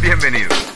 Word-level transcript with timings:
Bienvenidos. 0.00 0.69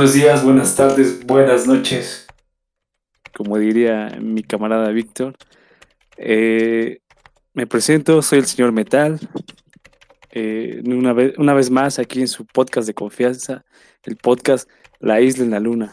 Buenos 0.00 0.14
días, 0.14 0.42
buenas 0.42 0.76
tardes, 0.76 1.26
buenas 1.26 1.66
noches. 1.66 2.26
Como 3.36 3.58
diría 3.58 4.16
mi 4.18 4.42
camarada 4.42 4.88
Víctor. 4.88 5.36
Eh, 6.16 7.02
me 7.52 7.66
presento, 7.66 8.22
soy 8.22 8.38
el 8.38 8.46
señor 8.46 8.72
Metal. 8.72 9.20
Eh, 10.30 10.80
una, 10.86 11.12
vez, 11.12 11.34
una 11.36 11.52
vez 11.52 11.70
más 11.70 11.98
aquí 11.98 12.22
en 12.22 12.28
su 12.28 12.46
podcast 12.46 12.86
de 12.86 12.94
confianza, 12.94 13.66
el 14.04 14.16
podcast 14.16 14.70
La 15.00 15.20
Isla 15.20 15.44
en 15.44 15.50
la 15.50 15.60
Luna. 15.60 15.92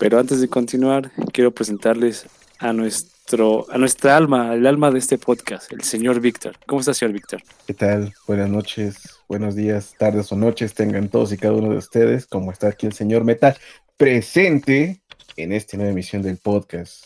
Pero 0.00 0.18
antes 0.18 0.40
de 0.40 0.48
continuar, 0.48 1.12
quiero 1.32 1.54
presentarles 1.54 2.26
a 2.58 2.72
nuestro, 2.72 3.15
a 3.28 3.78
nuestra 3.78 4.16
alma, 4.16 4.54
el 4.54 4.64
alma 4.68 4.92
de 4.92 5.00
este 5.00 5.18
podcast, 5.18 5.72
el 5.72 5.82
señor 5.82 6.20
Víctor. 6.20 6.56
¿Cómo 6.64 6.78
está, 6.78 6.94
señor 6.94 7.12
Víctor? 7.12 7.42
¿Qué 7.66 7.74
tal? 7.74 8.14
Buenas 8.24 8.48
noches, 8.48 9.18
buenos 9.28 9.56
días, 9.56 9.96
tardes 9.98 10.30
o 10.30 10.36
noches 10.36 10.74
tengan 10.74 11.08
todos 11.08 11.32
y 11.32 11.36
cada 11.36 11.54
uno 11.54 11.70
de 11.70 11.78
ustedes. 11.78 12.26
Como 12.26 12.52
está 12.52 12.68
aquí 12.68 12.86
el 12.86 12.92
señor 12.92 13.24
Metal, 13.24 13.56
presente 13.96 15.02
en 15.36 15.50
esta 15.50 15.76
nueva 15.76 15.90
emisión 15.90 16.22
del 16.22 16.36
podcast. 16.36 17.04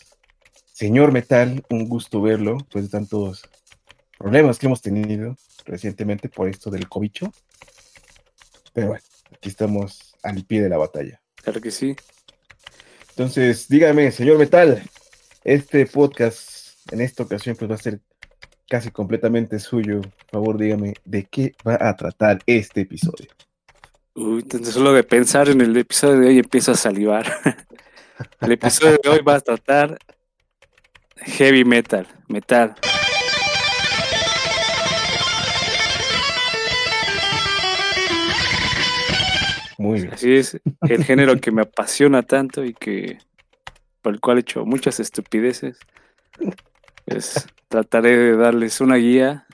Señor 0.71 1.11
Metal, 1.11 1.65
un 1.71 1.89
gusto 1.89 2.21
verlo, 2.21 2.59
pues 2.71 2.85
de 2.85 2.91
tantos 2.91 3.49
problemas 4.19 4.59
que 4.59 4.67
hemos 4.67 4.83
tenido 4.83 5.37
recientemente 5.65 6.29
por 6.29 6.51
esto 6.51 6.71
del 6.71 6.87
cobicho. 6.87 7.33
Pero 8.75 8.89
bueno, 8.89 9.05
aquí 9.33 9.49
estamos 9.49 10.15
al 10.23 10.45
pie 10.45 10.61
de 10.61 10.69
la 10.69 10.77
batalla. 10.77 11.23
Claro 11.37 11.63
que 11.63 11.71
sí. 11.71 11.97
Entonces, 13.09 13.69
dígame, 13.69 14.13
señor 14.13 14.37
Metal, 14.37 14.83
este 15.45 15.87
podcast 15.87 16.77
en 16.93 17.01
esta 17.01 17.23
ocasión 17.23 17.57
pues 17.57 17.71
va 17.71 17.75
a 17.75 17.79
ser 17.79 18.01
casi 18.69 18.91
completamente 18.91 19.59
suyo. 19.59 20.01
Por 20.01 20.31
favor, 20.31 20.59
dígame, 20.59 20.95
¿de 21.05 21.25
qué 21.25 21.55
va 21.67 21.79
a 21.81 21.97
tratar 21.97 22.41
este 22.47 22.83
episodio? 22.83 23.29
Uy, 24.15 24.41
entonces 24.43 24.75
solo 24.75 24.93
de 24.93 25.03
pensar 25.03 25.49
en 25.49 25.61
el 25.61 25.77
episodio 25.77 26.21
de 26.21 26.29
hoy 26.29 26.39
empiezo 26.39 26.73
a 26.73 26.77
salivar. 26.77 27.27
el 28.41 28.53
episodio 28.53 28.99
de 29.03 29.09
hoy 29.09 29.21
va 29.23 29.37
a 29.37 29.41
tratar 29.41 29.99
heavy 31.17 31.65
metal, 31.65 32.07
metal. 32.29 32.75
Muy 39.79 40.03
bien. 40.03 40.13
Así 40.13 40.35
es, 40.35 40.61
el 40.83 41.05
género 41.05 41.41
que 41.41 41.51
me 41.51 41.63
apasiona 41.63 42.23
tanto 42.23 42.63
y 42.65 42.75
que 42.75 43.17
por 44.03 44.15
el 44.15 44.21
cual 44.21 44.39
he 44.39 44.41
hecho 44.41 44.65
muchas 44.65 45.01
estupideces. 45.01 45.79
Pues 47.05 47.47
trataré 47.69 48.17
de 48.17 48.37
darles 48.37 48.81
una 48.81 48.97
guía 48.97 49.47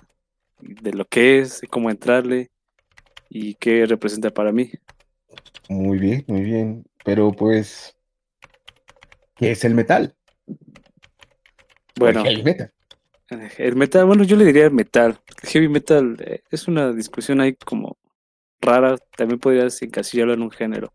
de 0.61 0.93
lo 0.93 1.05
que 1.05 1.41
es, 1.41 1.61
de 1.61 1.69
cómo 1.69 1.91
entrarle 1.91 2.51
y 3.29 3.55
qué 3.55 3.87
representa 3.87 4.31
para 4.31 4.53
mí. 4.53 4.71
Muy 5.69 5.99
bien, 5.99 6.25
muy 6.29 6.43
bien. 6.43 6.85
Pero 7.05 7.33
pues, 7.33 7.97
¿qué 9.37 9.53
es 9.53 9.65
el 9.65 9.75
metal? 9.75 10.15
Bueno, 11.97 12.23
¿O 12.23 12.27
el 12.27 12.45
metal? 12.45 12.73
el 13.59 13.77
metal, 13.77 14.05
bueno, 14.05 14.25
yo 14.25 14.37
le 14.37 14.45
diría 14.45 14.71
metal. 14.71 15.19
Heavy 15.43 15.69
metal 15.69 16.17
eh, 16.21 16.43
es 16.51 16.69
una 16.69 16.93
discusión 16.93 17.41
ahí 17.41 17.55
como 17.55 17.97
rara, 18.61 18.97
también 19.17 19.41
podrías 19.41 19.81
encasillarlo 19.83 20.35
en 20.35 20.43
un 20.43 20.51
género. 20.51 20.93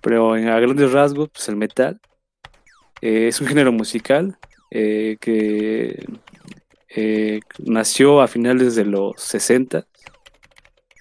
Pero 0.00 0.36
en, 0.36 0.48
a 0.48 0.58
grandes 0.60 0.92
rasgos, 0.92 1.30
pues 1.30 1.48
el 1.48 1.56
metal 1.56 2.00
eh, 3.00 3.28
es 3.28 3.40
un 3.40 3.46
género 3.46 3.72
musical 3.72 4.36
eh, 4.70 5.16
que 5.20 6.04
eh, 6.88 7.40
nació 7.58 8.20
a 8.20 8.28
finales 8.28 8.74
de 8.74 8.84
los 8.84 9.20
60. 9.22 9.86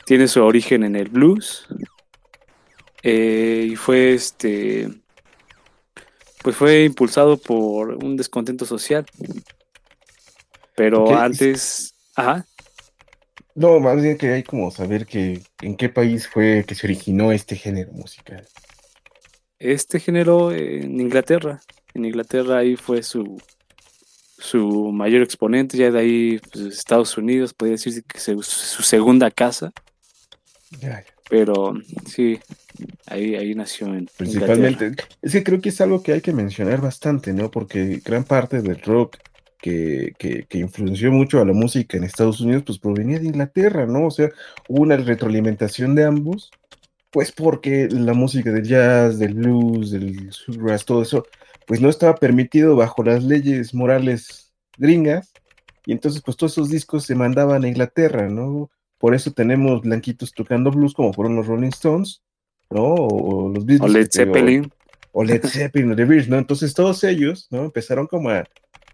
Tiene 0.06 0.28
su 0.28 0.44
origen 0.44 0.84
en 0.84 0.96
el 0.96 1.10
blues. 1.10 1.68
y 3.04 3.76
fue 3.76 4.14
este. 4.14 4.90
Pues 6.42 6.56
fue 6.56 6.86
impulsado 6.86 7.38
por 7.38 8.04
un 8.04 8.16
descontento 8.16 8.66
social. 8.66 9.06
Pero 10.76 11.18
antes. 11.18 11.94
Ajá. 12.16 12.46
No, 13.56 13.80
más 13.82 14.02
bien 14.02 14.18
que 14.18 14.32
hay 14.32 14.44
como 14.44 14.72
saber 14.72 15.06
que 15.06 15.42
en 15.62 15.76
qué 15.76 15.90
país 15.90 16.28
fue 16.28 16.64
que 16.66 16.76
se 16.76 16.88
originó 16.88 17.34
este 17.34 17.58
género 17.58 17.92
musical. 17.92 18.48
Este 19.60 20.00
género 20.00 20.54
en 20.54 21.02
Inglaterra. 21.02 21.60
En 21.94 22.06
Inglaterra 22.06 22.60
ahí 22.60 22.76
fue 22.76 23.02
su, 23.04 23.42
su 24.38 24.92
mayor 24.92 25.22
exponente. 25.22 25.78
Ya 25.78 25.92
de 25.92 26.00
ahí, 26.00 26.40
pues, 26.52 26.66
Estados 26.66 27.18
Unidos, 27.18 27.54
podría 27.54 27.74
decir 27.78 28.04
que 28.04 28.20
se- 28.20 28.36
su 28.42 28.84
segunda 28.84 29.32
casa. 29.32 29.72
Pero 31.30 31.74
sí, 32.08 32.40
ahí, 33.06 33.36
ahí 33.36 33.54
nació 33.54 33.88
en 33.88 33.94
Inglaterra. 33.94 34.16
Principalmente, 34.18 34.92
es 35.22 35.32
que 35.32 35.44
creo 35.44 35.62
que 35.62 35.70
es 35.70 35.82
algo 35.82 36.02
que 36.02 36.14
hay 36.14 36.22
que 36.22 36.34
mencionar 36.34 36.82
bastante, 36.82 37.34
¿no? 37.34 37.52
Porque 37.52 38.02
gran 38.04 38.24
parte 38.24 38.62
del 38.62 38.82
rock 38.82 39.18
que, 39.62 40.14
que, 40.18 40.46
que 40.46 40.58
influenció 40.58 41.12
mucho 41.12 41.40
a 41.42 41.46
la 41.46 41.54
música 41.54 41.98
en 41.98 42.04
Estados 42.04 42.40
Unidos, 42.42 42.64
pues 42.66 42.80
provenía 42.80 43.20
de 43.20 43.26
Inglaterra, 43.28 43.86
¿no? 43.86 44.08
O 44.08 44.12
sea, 44.12 44.30
hubo 44.68 44.82
una 44.82 44.98
retroalimentación 44.98 45.94
de 45.96 46.06
ambos, 46.06 46.50
pues 47.12 47.32
porque 47.32 47.88
la 47.92 48.14
música 48.14 48.52
del 48.52 48.64
jazz, 48.68 49.20
del 49.20 49.34
blues, 49.36 49.92
del 49.92 50.32
bluegrass, 50.48 50.86
todo 50.86 51.02
eso, 51.02 51.26
pues 51.70 51.82
no 51.82 51.90
estaba 51.90 52.16
permitido 52.16 52.76
bajo 52.76 53.04
las 53.04 53.24
leyes 53.24 53.76
morales 53.76 54.52
gringas, 54.80 55.32
y 55.86 55.92
entonces 55.92 56.24
pues 56.26 56.36
todos 56.36 56.54
esos 56.54 56.70
discos 56.72 57.06
se 57.06 57.14
mandaban 57.14 57.64
a 57.64 57.68
Inglaterra, 57.68 58.28
¿no? 58.28 58.72
Por 58.98 59.14
eso 59.14 59.32
tenemos 59.34 59.82
blanquitos 59.82 60.34
tocando 60.34 60.72
blues 60.72 60.96
como 60.96 61.14
fueron 61.14 61.36
los 61.36 61.46
Rolling 61.46 61.70
Stones, 61.70 62.24
¿no? 62.72 62.82
O, 62.82 63.46
o 63.46 63.50
los 63.50 63.64
O 63.64 63.68
Beatles. 63.68 63.94
Led 63.94 64.08
que 64.10 64.10
te 64.10 64.26
digo, 64.26 64.34
Zeppelin. 64.34 64.72
o 65.12 65.24
Led 65.24 65.46
Zeppelin 65.46 65.92
o 65.92 65.96
The 65.96 66.06
Beatles, 66.06 66.28
¿no? 66.28 66.40
Entonces 66.40 66.74
todos 66.74 67.04
ellos, 67.04 67.48
¿no? 67.52 67.66
Empezaron 67.66 68.08
como 68.08 68.32
a, 68.32 68.44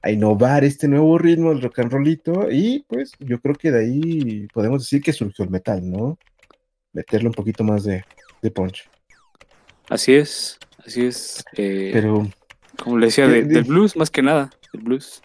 a 0.02 0.12
innovar 0.12 0.66
este 0.66 0.90
nuevo 0.90 1.18
ritmo, 1.18 1.54
el 1.54 1.62
rock 1.62 1.80
and 1.80 1.94
rollito, 1.94 2.52
y 2.52 2.84
pues 2.90 3.14
yo 3.20 3.40
creo 3.40 3.56
que 3.56 3.72
de 3.72 3.80
ahí 3.80 4.48
podemos 4.54 4.82
decir 4.84 5.02
que 5.02 5.14
surgió 5.14 5.46
el 5.46 5.52
metal, 5.52 5.90
¿no? 5.90 6.20
Meterle 6.92 7.30
un 7.30 7.34
poquito 7.36 7.64
más 7.64 7.86
de, 7.86 8.04
de 8.42 8.52
punch. 8.52 8.90
Así 9.90 10.14
es, 10.14 10.60
así 10.86 11.06
es. 11.06 11.42
eh, 11.56 11.92
Pero 11.94 12.28
como 12.82 12.98
le 12.98 13.08
decía, 13.08 13.26
¿qué 13.26 13.32
de- 13.34 13.44
del 13.44 13.64
blues 13.64 13.96
más 13.96 14.10
que 14.10 14.22
nada. 14.22 14.50
Del 14.74 14.82
blues. 14.84 15.22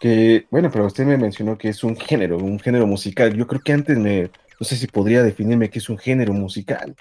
que, 0.00 0.46
bueno, 0.50 0.70
pero 0.70 0.86
usted 0.86 1.04
me 1.06 1.16
mencionó 1.16 1.56
que 1.56 1.68
es 1.70 1.82
un 1.82 1.96
género, 1.96 2.36
un 2.38 2.58
género 2.60 2.86
musical. 2.86 3.34
Yo 3.34 3.46
creo 3.46 3.62
que 3.62 3.72
antes 3.72 3.96
me, 3.98 4.22
no 4.60 4.64
sé 4.66 4.76
si 4.76 4.86
podría 4.86 5.22
definirme 5.22 5.70
qué 5.70 5.78
es 5.78 5.88
un 5.88 5.96
género 5.98 6.32
musical. 6.34 6.94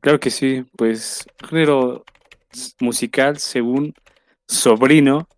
Claro 0.00 0.18
que 0.20 0.30
sí, 0.30 0.64
pues 0.76 1.24
género 1.48 2.04
musical 2.80 3.38
según 3.38 3.94
Sobrino 4.48 5.28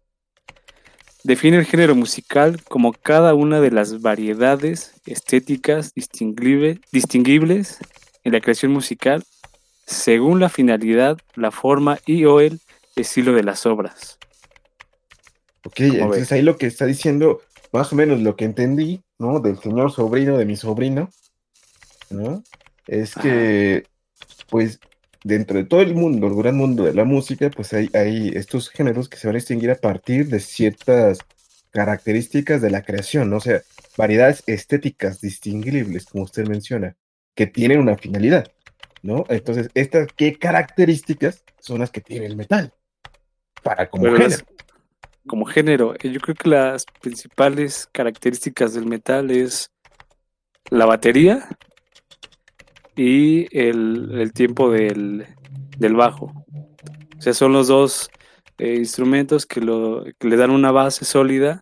define 1.24 1.58
el 1.58 1.66
género 1.66 1.94
musical 1.94 2.62
como 2.64 2.92
cada 2.92 3.34
una 3.34 3.60
de 3.60 3.70
las 3.70 4.00
variedades 4.00 4.94
estéticas 5.06 5.94
distinguible- 5.94 6.80
distinguibles 6.90 7.78
en 8.24 8.32
la 8.32 8.40
creación 8.40 8.72
musical 8.72 9.22
según 9.86 10.40
la 10.40 10.48
finalidad, 10.48 11.18
la 11.36 11.50
forma 11.52 11.98
y 12.06 12.24
o 12.24 12.40
el 12.40 12.60
estilo 12.96 13.34
de 13.34 13.42
las 13.42 13.66
obras. 13.66 14.18
Ok, 15.64 15.76
¿Cómo 15.76 15.92
entonces 15.92 16.20
ves? 16.22 16.32
ahí 16.32 16.42
lo 16.42 16.56
que 16.56 16.66
está 16.66 16.86
diciendo, 16.86 17.40
más 17.72 17.92
o 17.92 17.96
menos 17.96 18.20
lo 18.20 18.36
que 18.36 18.44
entendí, 18.44 19.02
¿no? 19.18 19.40
Del 19.40 19.58
señor 19.58 19.92
sobrino 19.92 20.38
de 20.38 20.46
mi 20.46 20.56
sobrino, 20.56 21.10
¿no? 22.10 22.42
Es 22.86 23.14
que, 23.14 23.84
pues, 24.48 24.80
dentro 25.24 25.58
de 25.58 25.64
todo 25.64 25.82
el 25.82 25.94
mundo, 25.94 26.28
el 26.28 26.36
gran 26.36 26.56
mundo 26.56 26.84
de 26.84 26.94
la 26.94 27.04
música, 27.04 27.50
pues 27.50 27.72
hay, 27.72 27.90
hay 27.94 28.28
estos 28.34 28.70
géneros 28.70 29.08
que 29.08 29.16
se 29.16 29.26
van 29.26 29.36
a 29.36 29.38
distinguir 29.38 29.70
a 29.70 29.76
partir 29.76 30.28
de 30.28 30.40
ciertas 30.40 31.18
características 31.70 32.62
de 32.62 32.70
la 32.70 32.82
creación, 32.82 33.28
¿no? 33.28 33.36
O 33.36 33.40
sea, 33.40 33.60
variedades 33.96 34.42
estéticas 34.46 35.20
distinguibles, 35.20 36.06
como 36.06 36.24
usted 36.24 36.46
menciona, 36.46 36.96
que 37.34 37.46
tienen 37.46 37.80
una 37.80 37.96
finalidad, 37.96 38.50
¿no? 39.02 39.24
Entonces, 39.28 39.68
estas, 39.74 40.08
¿qué 40.16 40.38
características 40.38 41.42
son 41.58 41.80
las 41.80 41.90
que 41.90 42.00
tiene 42.00 42.26
el 42.26 42.36
metal? 42.36 42.72
Para 43.62 43.88
como 43.88 44.04
Pero 44.04 44.16
las- 44.18 44.38
género. 44.38 44.56
como 45.26 45.44
género, 45.46 45.94
eh, 45.94 46.10
yo 46.10 46.20
creo 46.20 46.34
que 46.34 46.48
las 46.48 46.84
principales 47.00 47.88
características 47.92 48.74
del 48.74 48.86
metal 48.86 49.30
es 49.30 49.70
la 50.70 50.86
batería 50.86 51.48
y 52.96 53.46
el, 53.56 54.10
el 54.20 54.32
tiempo 54.32 54.70
del, 54.70 55.26
del 55.78 55.94
bajo. 55.94 56.32
O 57.18 57.20
sea, 57.22 57.34
son 57.34 57.52
los 57.52 57.68
dos 57.68 58.10
eh, 58.58 58.74
instrumentos 58.76 59.46
que, 59.46 59.60
lo, 59.60 60.04
que 60.18 60.28
le 60.28 60.36
dan 60.36 60.50
una 60.50 60.70
base 60.70 61.04
sólida 61.04 61.60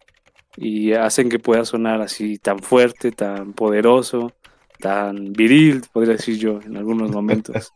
y 0.56 0.92
hacen 0.92 1.28
que 1.28 1.38
pueda 1.38 1.64
sonar 1.64 2.00
así 2.00 2.38
tan 2.38 2.60
fuerte, 2.60 3.10
tan 3.12 3.52
poderoso, 3.52 4.32
tan 4.78 5.32
viril, 5.32 5.82
podría 5.92 6.14
decir 6.14 6.36
yo, 6.38 6.60
en 6.64 6.76
algunos 6.76 7.10
momentos. 7.10 7.72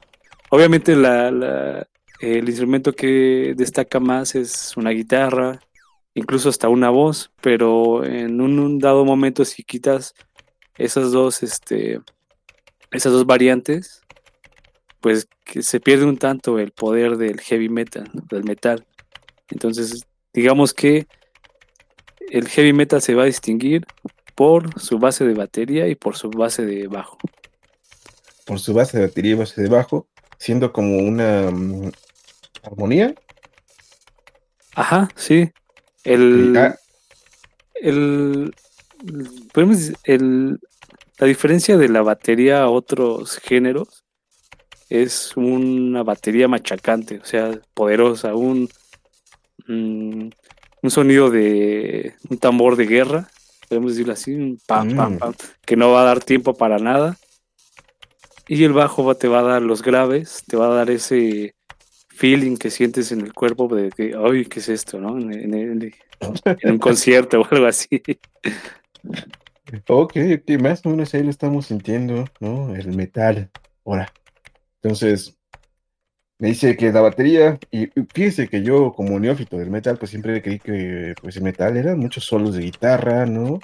Obviamente 0.50 0.94
la, 0.96 1.30
la- 1.30 1.86
el 2.20 2.48
instrumento 2.48 2.92
que 2.92 3.54
destaca 3.56 3.98
más 3.98 4.34
es 4.34 4.76
una 4.76 4.90
guitarra, 4.90 5.58
incluso 6.14 6.50
hasta 6.50 6.68
una 6.68 6.90
voz, 6.90 7.30
pero 7.40 8.04
en 8.04 8.40
un, 8.40 8.78
dado 8.78 9.04
momento 9.04 9.44
si 9.44 9.62
quitas 9.62 10.14
esas 10.76 11.12
dos, 11.12 11.42
este, 11.42 12.00
esas 12.90 13.12
dos 13.12 13.24
variantes, 13.24 14.02
pues 15.00 15.28
que 15.44 15.62
se 15.62 15.80
pierde 15.80 16.04
un 16.04 16.18
tanto 16.18 16.58
el 16.58 16.72
poder 16.72 17.16
del 17.16 17.40
heavy 17.40 17.70
metal, 17.70 18.10
del 18.28 18.44
metal. 18.44 18.86
Entonces, 19.48 20.06
digamos 20.34 20.74
que 20.74 21.06
el 22.30 22.48
heavy 22.48 22.74
metal 22.74 23.00
se 23.00 23.14
va 23.14 23.22
a 23.22 23.26
distinguir 23.26 23.86
por 24.34 24.78
su 24.78 24.98
base 24.98 25.24
de 25.24 25.34
batería 25.34 25.88
y 25.88 25.94
por 25.94 26.16
su 26.16 26.30
base 26.30 26.64
de 26.64 26.86
bajo. 26.86 27.18
Por 28.44 28.58
su 28.58 28.74
base 28.74 28.98
de 28.98 29.06
batería 29.06 29.32
y 29.32 29.34
base 29.34 29.62
de 29.62 29.68
bajo, 29.68 30.06
siendo 30.38 30.72
como 30.72 30.98
una 30.98 31.50
mm, 31.50 31.90
armonía. 32.62 33.14
Ajá, 34.74 35.08
sí. 35.16 35.50
El, 36.04 36.56
Ah, 36.56 36.76
el, 37.74 38.54
podemos 39.52 39.78
decir, 39.78 39.96
el- 40.04 40.58
la 41.18 41.26
diferencia 41.26 41.76
de 41.76 41.88
la 41.88 42.02
batería 42.02 42.62
a 42.62 42.70
otros 42.70 43.38
géneros 43.38 44.04
es 44.88 45.36
una 45.36 46.02
batería 46.02 46.48
machacante, 46.48 47.18
o 47.18 47.24
sea, 47.24 47.60
poderosa, 47.74 48.34
un, 48.34 48.68
mm, 49.66 50.30
un 50.82 50.90
sonido 50.90 51.30
de 51.30 52.14
un 52.30 52.38
tambor 52.38 52.76
de 52.76 52.86
guerra, 52.86 53.28
podemos 53.68 53.92
decirlo 53.92 54.14
así, 54.14 54.34
un 54.34 54.58
pam, 54.66 54.96
pam, 54.96 55.12
Mm. 55.14 55.18
pam, 55.18 55.34
que 55.66 55.76
no 55.76 55.90
va 55.92 56.02
a 56.02 56.06
dar 56.06 56.20
tiempo 56.24 56.54
para 56.54 56.78
nada. 56.78 57.16
Y 58.48 58.64
el 58.64 58.72
bajo 58.72 59.14
te 59.14 59.28
va 59.28 59.40
a 59.40 59.44
dar 59.44 59.62
los 59.62 59.82
graves, 59.82 60.42
te 60.46 60.56
va 60.56 60.66
a 60.66 60.74
dar 60.74 60.90
ese 60.90 61.54
feeling 62.20 62.56
que 62.56 62.70
sientes 62.70 63.12
en 63.12 63.22
el 63.22 63.32
cuerpo 63.32 63.74
de 63.74 63.88
que, 63.90 64.14
ay, 64.14 64.44
¿qué 64.44 64.60
es 64.60 64.68
esto? 64.68 65.00
¿no? 65.00 65.16
En, 65.18 65.32
en- 65.32 65.54
en- 65.54 65.94
en 66.60 66.70
un 66.70 66.78
concierto 66.78 67.40
o 67.40 67.46
algo 67.50 67.66
así. 67.66 67.88
Ok, 69.88 70.16
ok, 70.16 70.60
más 70.60 70.84
o 70.84 70.90
menos 70.90 71.14
ahí 71.14 71.22
lo 71.22 71.30
estamos 71.30 71.66
sintiendo, 71.66 72.26
¿no? 72.40 72.74
El 72.74 72.94
metal. 72.94 73.50
Ahora. 73.86 74.12
Entonces, 74.82 75.36
me 76.38 76.48
dice 76.48 76.76
que 76.76 76.92
la 76.92 77.00
batería, 77.00 77.58
y 77.70 77.86
fíjese 78.14 78.48
que 78.48 78.62
yo 78.62 78.92
como 78.92 79.18
neófito 79.18 79.56
del 79.58 79.70
metal, 79.70 79.96
pues 79.98 80.10
siempre 80.10 80.42
creí 80.42 80.58
que 80.58 81.14
pues 81.20 81.36
el 81.36 81.42
metal 81.42 81.76
eran 81.76 81.98
muchos 81.98 82.24
solos 82.24 82.54
de 82.54 82.62
guitarra, 82.62 83.26
¿no? 83.26 83.60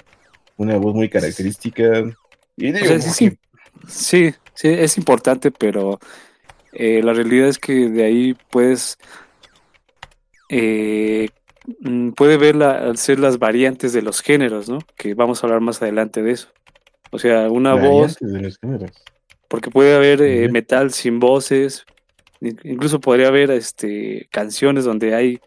Una 0.57 0.77
voz 0.77 0.95
muy 0.95 1.09
característica. 1.09 2.03
Y 2.55 2.71
digo, 2.71 2.85
sea, 2.85 2.99
sí, 2.99 3.09
sí. 3.11 3.37
Sí, 3.87 4.33
sí, 4.55 4.67
es 4.69 4.97
importante, 4.97 5.51
pero 5.51 5.99
eh, 6.79 7.01
la 7.03 7.13
realidad 7.13 7.47
es 7.47 7.57
que 7.57 7.89
de 7.89 8.03
ahí 8.03 8.35
puedes 8.51 8.97
eh, 10.49 11.29
mm, 11.81 12.11
puede 12.11 12.37
ver 12.37 12.55
la, 12.55 12.95
ser 12.95 13.19
las 13.19 13.39
variantes 13.39 13.93
de 13.93 14.01
los 14.01 14.21
géneros, 14.21 14.69
¿no? 14.69 14.79
Que 14.95 15.13
vamos 15.13 15.43
a 15.43 15.47
hablar 15.47 15.61
más 15.61 15.81
adelante 15.81 16.21
de 16.21 16.31
eso. 16.31 16.49
O 17.11 17.19
sea, 17.19 17.49
una 17.49 17.73
voz, 17.75 18.17
de 18.19 18.41
los 18.41 18.57
géneros. 18.59 18.91
porque 19.47 19.69
puede 19.71 19.95
haber 19.95 20.21
eh, 20.21 20.49
metal 20.49 20.91
sin 20.91 21.19
voces, 21.19 21.85
in- 22.41 22.59
incluso 22.63 22.99
podría 22.99 23.27
haber 23.29 23.51
este 23.51 24.27
canciones 24.31 24.85
donde 24.85 25.15
hay 25.15 25.39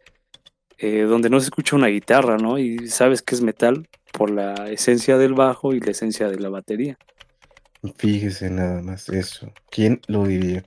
donde 0.83 1.29
no 1.29 1.39
se 1.41 1.45
escucha 1.45 1.77
una 1.77 1.89
guitarra, 1.89 2.39
¿no? 2.39 2.59
Y 2.59 2.89
sabes 2.89 3.21
que 3.21 3.35
es 3.35 3.43
metal 3.43 3.87
por 4.13 4.31
la 4.31 4.71
esencia 4.71 5.19
del 5.19 5.35
bajo 5.35 5.75
y 5.75 5.81
la 5.81 5.91
esencia 5.91 6.29
de 6.31 6.39
la 6.41 6.49
batería. 6.49 6.97
Fíjese 7.99 8.49
nada 8.49 8.81
más 8.81 9.11
eso. 9.11 9.53
¿Quién 9.71 10.01
lo 10.09 10.25
diría? 10.25 10.65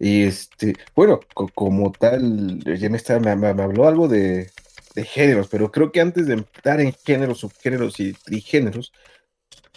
Y 0.00 0.24
este, 0.24 0.74
bueno, 0.96 1.20
co- 1.34 1.50
como 1.54 1.92
tal, 1.92 2.60
ya 2.64 2.90
me, 2.90 2.98
está, 2.98 3.20
me 3.20 3.30
habló 3.32 3.88
algo 3.88 4.08
de, 4.08 4.50
de 4.96 5.04
géneros, 5.06 5.48
pero 5.50 5.72
creo 5.72 5.92
que 5.92 6.02
antes 6.02 6.26
de 6.28 6.34
entrar 6.34 6.80
en 6.82 6.94
géneros, 7.06 7.40
subgéneros 7.40 8.00
y 8.00 8.14
trigéneros, 8.14 8.92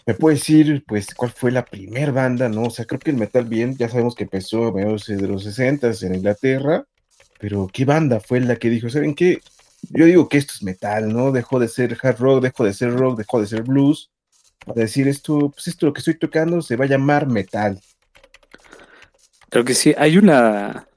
me 0.05 0.13
puede 0.15 0.35
decir, 0.35 0.83
pues, 0.87 1.13
cuál 1.15 1.31
fue 1.31 1.51
la 1.51 1.65
primer 1.65 2.11
banda, 2.11 2.49
¿no? 2.49 2.63
O 2.63 2.69
sea, 2.69 2.85
creo 2.85 2.99
que 2.99 3.11
el 3.11 3.17
metal 3.17 3.45
bien, 3.45 3.77
ya 3.77 3.89
sabemos 3.89 4.15
que 4.15 4.23
empezó 4.25 4.65
a 4.67 4.71
mediados 4.73 5.05
de 5.07 5.27
los 5.27 5.43
60 5.43 5.91
en 6.01 6.15
Inglaterra, 6.15 6.85
pero 7.39 7.67
¿qué 7.73 7.85
banda 7.85 8.19
fue 8.19 8.39
la 8.41 8.57
que 8.57 8.69
dijo, 8.69 8.89
¿saben 8.89 9.15
qué? 9.15 9.39
Yo 9.89 10.05
digo 10.05 10.29
que 10.29 10.37
esto 10.39 10.53
es 10.55 10.63
metal, 10.63 11.13
¿no? 11.13 11.31
Dejó 11.31 11.59
de 11.59 11.67
ser 11.69 11.97
hard 12.01 12.19
rock, 12.19 12.43
dejó 12.43 12.65
de 12.65 12.73
ser 12.73 12.93
rock, 12.93 13.17
dejó 13.19 13.41
de 13.41 13.47
ser 13.47 13.63
blues, 13.63 14.11
para 14.65 14.81
decir 14.81 15.07
esto, 15.07 15.51
pues 15.51 15.67
esto 15.69 15.87
lo 15.87 15.93
que 15.93 15.99
estoy 15.99 16.17
tocando 16.19 16.61
se 16.61 16.75
va 16.77 16.85
a 16.85 16.89
llamar 16.89 17.27
metal. 17.27 17.79
Creo 19.53 19.65
que 19.65 19.75
sí, 19.75 19.93
hay 19.99 20.17
una 20.17 20.87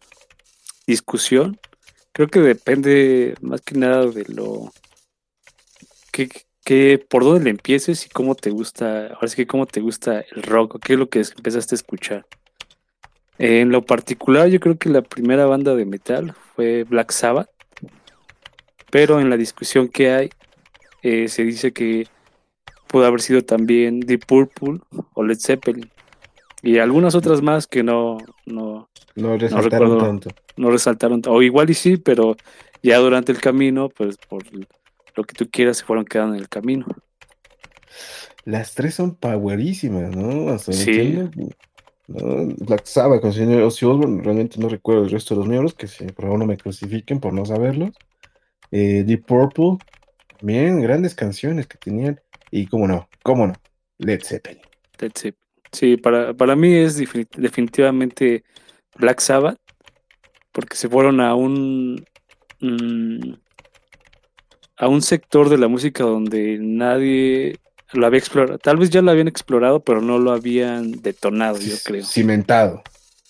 discusión. 0.87 1.61
Creo 2.13 2.29
que 2.29 2.41
depende 2.41 3.35
más 3.43 3.61
que 3.61 3.75
nada 3.75 4.07
de 4.07 4.25
lo 4.33 4.73
que, 6.11 6.99
por 7.11 7.23
dónde 7.23 7.45
le 7.45 7.51
empieces 7.51 8.07
y 8.07 8.09
cómo 8.09 8.35
te 8.35 8.49
gusta, 8.49 9.09
ahora 9.09 9.29
sí 9.29 9.37
que 9.37 9.47
cómo 9.47 9.67
te 9.67 9.83
gusta 9.83 10.25
el 10.35 10.43
rock, 10.43 10.83
qué 10.83 10.95
es 10.95 10.99
lo 10.99 11.11
que 11.11 11.19
empezaste 11.19 11.75
a 11.75 11.77
escuchar. 11.77 12.27
En 13.37 13.73
lo 13.73 13.85
particular, 13.85 14.49
yo 14.49 14.59
creo 14.59 14.79
que 14.79 14.89
la 14.89 15.03
primera 15.03 15.45
banda 15.45 15.75
de 15.75 15.85
metal 15.85 16.35
fue 16.55 16.85
Black 16.85 17.11
Sabbath, 17.11 17.51
pero 18.91 19.21
en 19.21 19.29
la 19.29 19.37
discusión 19.37 19.89
que 19.91 20.13
hay, 20.13 20.31
eh, 21.03 21.29
se 21.29 21.45
dice 21.45 21.75
que 21.75 22.07
pudo 22.87 23.05
haber 23.05 23.21
sido 23.21 23.43
también 23.43 24.01
Deep 24.01 24.25
Purple 24.25 24.81
o 25.13 25.25
Led 25.25 25.39
Zeppelin 25.39 25.91
y 26.63 26.79
algunas 26.79 27.15
otras 27.15 27.43
más 27.43 27.67
que 27.67 27.83
no, 27.83 28.19
no, 28.47 28.89
No 29.15 29.37
resaltaron 29.37 29.91
recuerdo. 29.91 29.99
tanto. 29.99 30.31
no 30.57 30.71
resaltaron, 30.71 31.23
o 31.29 31.43
igual 31.43 31.71
y 31.71 31.75
sí, 31.75 31.97
pero 31.97 32.37
ya 32.83 32.99
durante 32.99 33.33
el 33.33 33.41
camino, 33.41 33.89
pues 33.89 34.17
por 34.29 34.43
lo 35.15 35.25
que 35.25 35.35
tú 35.35 35.49
quieras, 35.51 35.79
se 35.79 35.85
fueron 35.85 36.05
quedando 36.05 36.35
en 36.35 36.41
el 36.41 36.49
camino. 36.49 36.87
Las 38.45 38.75
tres 38.75 38.95
son 38.95 39.17
powerísimas, 39.17 40.15
¿no? 40.15 40.51
Hasta 40.51 40.73
Sí. 40.73 41.13
¿no? 41.13 41.31
Black 42.59 42.85
Sabbath 42.85 43.21
con 43.21 43.31
el 43.31 43.37
señor 43.37 43.63
Ozzy 43.63 43.85
Osbourne, 43.85 44.23
realmente 44.23 44.61
no 44.61 44.69
recuerdo 44.69 45.03
el 45.05 45.11
resto 45.11 45.35
de 45.35 45.41
los 45.41 45.49
miembros, 45.49 45.75
que 45.75 45.89
si 45.89 46.05
por 46.07 46.27
favor 46.27 46.39
no 46.39 46.47
me 46.47 46.57
crucifiquen 46.57 47.19
por 47.19 47.33
no 47.33 47.45
saberlos. 47.45 47.91
Eh, 48.71 49.03
Deep 49.05 49.25
Purple, 49.27 49.79
también 50.39 50.81
grandes 50.81 51.15
canciones 51.17 51.67
que 51.67 51.79
tenían. 51.79 52.21
Y 52.53 52.67
cómo 52.67 52.87
no, 52.87 53.09
cómo 53.25 53.49
no, 53.49 53.55
Led 53.99 54.23
Zeppelin. 54.23 54.61
Led 55.01 55.11
Zeppelin. 55.17 55.46
Sí, 55.77 55.99
para, 55.99 56.33
para 56.33 56.57
mí 56.57 56.73
es 56.75 56.99
defini- 56.99 57.29
definitivamente 57.37 58.45
Black 58.97 59.21
Sabbath, 59.21 59.59
porque 60.53 60.75
se 60.75 60.89
fueron 60.89 61.21
a 61.21 61.35
un 61.35 62.03
mm, 62.61 63.35
a 64.79 64.89
un 64.89 65.03
sector 65.03 65.51
de 65.51 65.59
la 65.59 65.69
música 65.69 66.03
donde 66.05 66.59
nadie 66.61 67.57
lo 67.93 68.07
había 68.07 68.19
explorado. 68.19 68.59
Tal 68.59 68.79
vez 68.79 68.89
ya 68.89 69.03
lo 69.03 69.11
habían 69.11 69.29
explorado, 69.29 69.81
pero 69.81 70.01
no 70.01 70.19
lo 70.19 70.33
habían 70.33 70.93
detonado, 71.03 71.59
yo 71.59 71.77
creo. 71.85 72.05
Cimentado. 72.05 72.83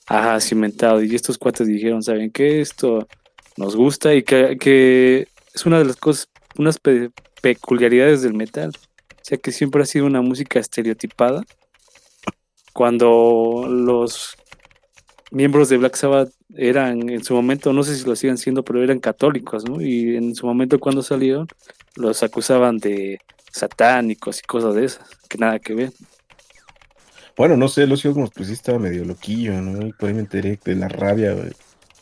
Ajá, 0.06 0.38
cimentado. 0.40 1.02
Y 1.02 1.14
estos 1.16 1.38
cuates 1.38 1.66
dijeron, 1.66 2.02
¿saben 2.02 2.30
qué? 2.30 2.60
Esto 2.60 3.08
nos 3.56 3.74
gusta 3.74 4.14
y 4.14 4.22
que, 4.22 4.56
que 4.56 5.26
es 5.52 5.66
una 5.66 5.80
de 5.80 5.84
las 5.84 5.96
cosas, 5.96 6.28
unas 6.56 6.78
pe- 6.78 7.10
peculiaridades 7.42 8.22
del 8.22 8.34
metal. 8.34 8.70
O 8.70 9.18
sea, 9.28 9.36
que 9.38 9.50
siempre 9.50 9.82
ha 9.82 9.86
sido 9.86 10.06
una 10.06 10.20
música 10.20 10.60
estereotipada. 10.60 11.42
Cuando 12.76 13.64
los 13.70 14.36
miembros 15.30 15.70
de 15.70 15.78
Black 15.78 15.96
Sabbath 15.96 16.30
eran, 16.54 17.08
en 17.08 17.24
su 17.24 17.32
momento, 17.32 17.72
no 17.72 17.82
sé 17.82 17.96
si 17.96 18.04
lo 18.04 18.14
siguen 18.14 18.36
siendo, 18.36 18.62
pero 18.66 18.82
eran 18.82 18.98
católicos, 18.98 19.64
¿no? 19.64 19.80
Y 19.80 20.14
en 20.14 20.34
su 20.34 20.44
momento 20.46 20.78
cuando 20.78 21.02
salieron, 21.02 21.48
los 21.94 22.22
acusaban 22.22 22.76
de 22.76 23.18
satánicos 23.50 24.40
y 24.40 24.42
cosas 24.42 24.74
de 24.74 24.84
esas, 24.84 25.08
que 25.26 25.38
nada 25.38 25.58
que 25.58 25.74
ver. 25.74 25.92
Bueno, 27.34 27.56
no 27.56 27.68
sé, 27.68 27.86
los 27.86 28.04
Osbourne 28.04 28.30
pues 28.34 28.48
sí 28.48 28.52
estaba 28.52 28.78
medio 28.78 29.06
loquillo, 29.06 29.54
¿no? 29.62 29.86
Y 29.86 29.94
por 29.94 30.10
ahí 30.10 30.14
me 30.14 30.20
enteré 30.20 30.60
de 30.62 30.74
la 30.74 30.88
rabia, 30.88 31.32
güey. 31.32 31.52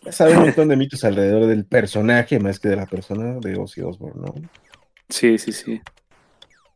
Ya 0.03 0.11
sabes, 0.11 0.37
un 0.37 0.43
montón 0.43 0.67
de 0.67 0.77
mitos 0.77 1.05
alrededor 1.05 1.47
del 1.47 1.67
personaje 1.67 2.41
más 2.41 2.59
que 2.59 2.71
de 2.71 2.75
la 2.75 2.87
persona 2.87 3.39
de 3.39 3.57
Ozzy 3.57 3.83
Osbourne, 3.83 4.23
¿no? 4.23 4.35
Sí, 5.09 5.39
sí, 5.39 5.53
sí. 5.53 5.81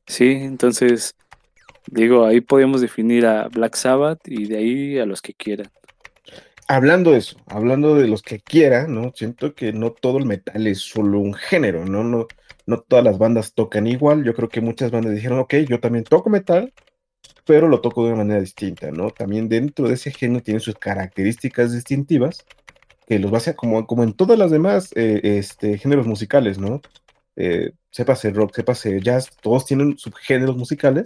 Sí, 0.07 0.31
entonces, 0.31 1.17
digo, 1.91 2.27
ahí 2.27 2.41
podemos 2.41 2.81
definir 2.81 3.27
a 3.27 3.49
Black 3.49 3.77
Sabbath 3.77 4.21
y 4.27 4.47
de 4.47 4.57
ahí 4.59 4.99
a 4.99 5.07
los 5.07 5.23
que 5.23 5.35
quieran. 5.35 5.71
hablando 6.67 7.13
de 7.13 7.19
eso, 7.19 7.37
hablando 7.47 7.95
de 7.95 8.09
los 8.09 8.23
que 8.23 8.41
quieran, 8.41 8.95
¿no? 8.95 9.13
Siento 9.15 9.55
que 9.55 9.73
no 9.73 9.93
todo 9.93 10.19
el 10.19 10.27
metal 10.27 10.67
es 10.67 10.81
solo 10.81 11.21
un 11.21 11.35
género, 11.35 11.85
¿no? 11.87 12.05
No, 12.05 12.27
no 12.67 12.81
todas 12.81 13.05
las 13.05 13.19
bandas 13.19 13.55
tocan 13.55 13.87
igual. 13.87 14.25
Yo 14.25 14.35
creo 14.35 14.49
que 14.49 14.61
muchas 14.61 14.91
bandas 14.91 15.15
dijeron, 15.15 15.39
ok, 15.41 15.55
yo 15.69 15.81
también 15.81 16.05
toco 16.05 16.31
metal, 16.31 16.73
pero 17.47 17.69
lo 17.69 17.81
toco 17.81 18.03
de 18.05 18.09
una 18.13 18.19
manera 18.25 18.41
distinta, 18.41 18.91
¿no? 18.91 19.11
También 19.11 19.49
dentro 19.49 19.89
de 19.89 19.95
ese 19.95 20.11
género 20.11 20.43
tiene 20.43 20.61
sus 20.61 20.75
características 20.75 21.73
distintivas 21.73 22.45
que 23.07 23.19
los 23.19 23.33
va 23.33 23.37
a 23.37 23.39
hacer 23.39 23.57
como, 23.57 23.87
como 23.87 24.05
en 24.05 24.13
todas 24.13 24.39
las 24.39 24.51
demás 24.51 24.91
eh, 24.95 25.21
este, 25.23 25.79
géneros 25.79 26.07
musicales, 26.07 26.59
¿no? 26.59 26.83
Eh, 27.37 27.73
el 27.97 28.35
rock, 28.35 28.59
el 28.85 29.03
jazz, 29.03 29.31
todos 29.41 29.65
tienen 29.65 29.97
subgéneros 29.97 30.57
musicales, 30.57 31.05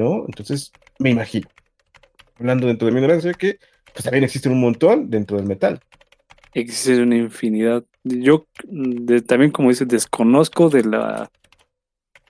¿no? 0.00 0.24
Entonces, 0.26 0.72
me 0.98 1.10
imagino, 1.10 1.48
hablando 2.38 2.66
dentro 2.66 2.86
de 2.86 2.92
mi 2.92 2.98
ignorancia, 2.98 3.32
que 3.34 3.58
pues 3.92 4.04
también 4.04 4.24
existen 4.24 4.52
un 4.52 4.60
montón 4.60 5.10
dentro 5.10 5.36
del 5.36 5.46
metal. 5.46 5.80
Existe 6.54 7.00
una 7.00 7.16
infinidad. 7.16 7.84
Yo 8.02 8.46
también, 9.26 9.52
como 9.52 9.68
dices, 9.68 9.86
desconozco 9.86 10.68
de 10.68 10.84
la 10.84 11.30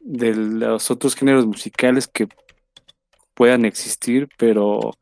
de 0.00 0.34
los 0.34 0.90
otros 0.90 1.14
géneros 1.14 1.46
musicales 1.46 2.08
que 2.08 2.26
puedan 3.34 3.64
existir, 3.64 4.28
pero 4.36 4.92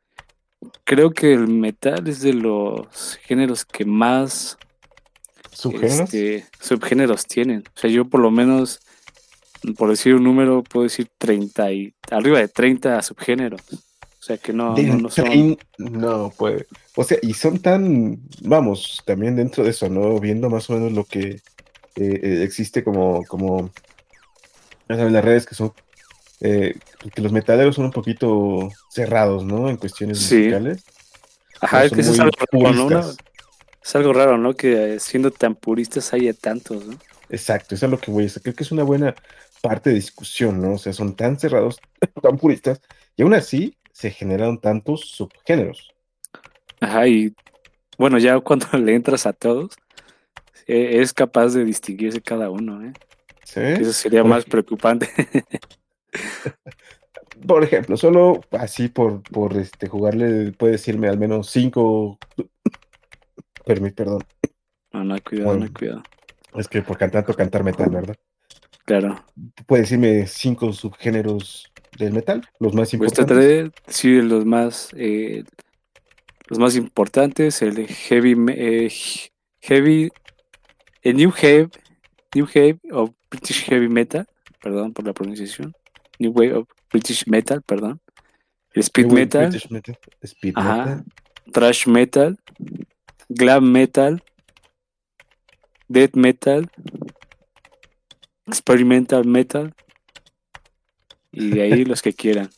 creo 0.85 1.11
que 1.11 1.33
el 1.33 1.49
metal 1.49 2.07
es 2.09 2.21
de 2.21 2.35
los 2.35 3.17
géneros 3.23 3.65
que 3.65 3.85
más 3.85 4.59
subgéneros, 5.53 6.01
este, 6.01 6.47
subgéneros 6.61 7.27
tienen. 7.27 7.65
O 7.67 7.81
sea, 7.81 7.91
yo 7.91 8.05
por 8.05 8.21
lo 8.21 8.31
menos, 8.31 8.81
por 9.77 9.91
decir 9.91 10.15
un 10.15 10.25
número, 10.25 10.63
puedo 10.63 10.85
decir 10.85 11.09
30 11.19 11.73
y 11.73 11.95
arriba 12.11 12.39
de 12.39 12.49
30 12.49 13.03
subgéneros. 13.03 13.61
O 14.21 14.23
sea 14.23 14.37
que 14.37 14.53
no, 14.53 14.77
no, 14.77 15.11
son. 15.11 15.59
No, 15.79 16.33
puede. 16.37 16.67
O 16.97 17.05
sea, 17.05 17.19
y 17.23 17.33
son 17.35 17.61
tan, 17.61 18.21
vamos, 18.43 19.03
también 19.07 19.37
dentro 19.37 19.65
de 19.65 19.71
eso, 19.71 19.89
¿no? 19.89 20.19
Viendo 20.19 20.51
más 20.51 20.69
o 20.69 20.75
menos 20.75 20.93
lo 20.93 21.05
que 21.05 21.29
eh, 21.31 21.41
eh, 21.97 22.43
existe 22.43 22.83
como, 22.83 23.25
como, 23.25 23.71
las 24.89 25.25
redes 25.25 25.47
que 25.47 25.55
son, 25.55 25.73
eh, 26.41 26.75
que 27.15 27.23
los 27.23 27.33
metaleros 27.33 27.77
son 27.77 27.87
un 27.87 27.93
poquito 27.93 28.71
cerrados, 28.91 29.45
¿no? 29.45 29.71
En 29.71 29.77
cuestiones 29.77 30.21
musicales. 30.21 30.85
Ajá, 31.61 31.85
es 31.85 31.93
que 31.93 32.01
eso 32.01 32.13
es 32.13 32.21
algo 32.21 32.37
raro, 32.53 32.91
¿no? 32.91 33.01
Es 33.83 33.97
algo 33.97 34.13
raro, 34.13 34.39
¿no? 34.39 34.55
Que 34.55 34.99
siendo 35.01 35.31
tan 35.31 35.55
puristas 35.55 36.13
haya 36.13 36.33
tantos, 36.35 36.87
¿no? 36.87 36.99
Exacto, 37.31 37.75
eso 37.75 37.87
es 37.87 37.93
lo 37.93 37.99
que 37.99 38.11
voy 38.11 38.23
a 38.23 38.27
decir. 38.27 38.43
Creo 38.43 38.55
que 38.55 38.65
es 38.65 38.73
una 38.73 38.83
buena 38.83 39.15
parte 39.63 39.91
de 39.91 39.97
discusión, 39.97 40.61
¿no? 40.61 40.75
O 40.75 40.79
sea, 40.79 40.93
son 40.93 41.15
tan 41.15 41.39
cerrados, 41.39 41.81
tan 42.23 42.39
puristas, 42.39 42.81
y 43.17 43.23
aún 43.23 43.35
así 43.35 43.77
se 43.93 44.11
generan 44.11 44.59
tantos 44.61 45.01
subgéneros. 45.11 45.93
Ajá, 46.81 47.09
y 47.09 47.35
bueno, 47.97 48.19
ya 48.19 48.39
cuando 48.41 48.67
le 48.79 48.95
entras 48.95 49.27
a 49.27 49.33
todos, 49.33 49.77
e, 50.67 51.01
es 51.01 51.13
capaz 51.13 51.55
de 51.55 51.65
distinguirse 51.65 52.21
cada 52.21 52.51
uno, 52.51 52.85
¿eh? 52.85 52.93
Sí. 53.45 53.61
Eso 53.61 53.93
sería 53.93 54.25
más 54.25 54.45
preocupante. 54.45 55.09
por 57.47 57.65
ejemplo, 57.65 57.97
solo 57.97 58.43
así 58.51 58.89
por, 58.89 59.23
por 59.23 59.57
este 59.57 59.89
jugarle, 59.89 60.53
puede 60.53 60.73
decirme 60.73 61.09
al 61.09 61.19
menos 61.19 61.49
cinco. 61.51 62.19
perdón. 63.65 64.23
No, 64.93 65.05
no, 65.05 65.17
cuidado, 65.21 65.57
no, 65.57 65.73
cuidado. 65.73 66.03
Es 66.55 66.69
que 66.69 66.83
por 66.83 66.99
cantar, 66.99 67.25
cantar 67.25 67.65
metal, 67.65 67.91
¿verdad? 67.91 68.17
Claro. 68.89 69.23
Puede 69.67 69.83
decirme 69.83 70.27
cinco 70.27 70.73
subgéneros 70.73 71.71
del 71.99 72.15
metal, 72.15 72.41
los 72.59 72.73
más 72.73 72.89
pues 72.89 72.95
importantes. 72.95 73.71
sí, 73.87 74.23
los 74.23 74.47
más, 74.47 74.89
eh, 74.97 75.45
los 76.47 76.59
más 76.59 76.75
importantes, 76.75 77.61
el 77.61 77.87
heavy, 77.87 78.35
eh, 78.49 78.91
heavy, 79.61 80.11
el 81.03 81.17
new 81.17 81.31
heavy, 81.31 81.69
new 82.35 82.47
heavy 82.47 82.81
o 82.91 83.15
British 83.31 83.67
heavy 83.67 83.91
metal, 83.91 84.27
perdón 84.63 84.95
por 84.95 85.05
la 85.05 85.13
pronunciación, 85.13 85.75
new 86.19 86.33
wave 86.33 86.55
of 86.55 86.69
British 86.91 87.27
metal, 87.27 87.61
perdón, 87.61 88.01
el 88.73 88.85
speed 88.85 89.13
metal, 89.13 89.55
speed 90.23 90.55
metal, 90.57 91.05
thrash 91.53 91.87
metal, 91.87 92.39
glam 93.29 93.71
metal, 93.71 94.23
death 95.89 96.15
metal, 96.15 96.71
experimental 98.49 99.25
metal, 99.25 99.75
y 101.31 101.51
de 101.51 101.63
ahí 101.63 101.85
los 101.85 102.03
que 102.03 102.13
quieran. 102.13 102.51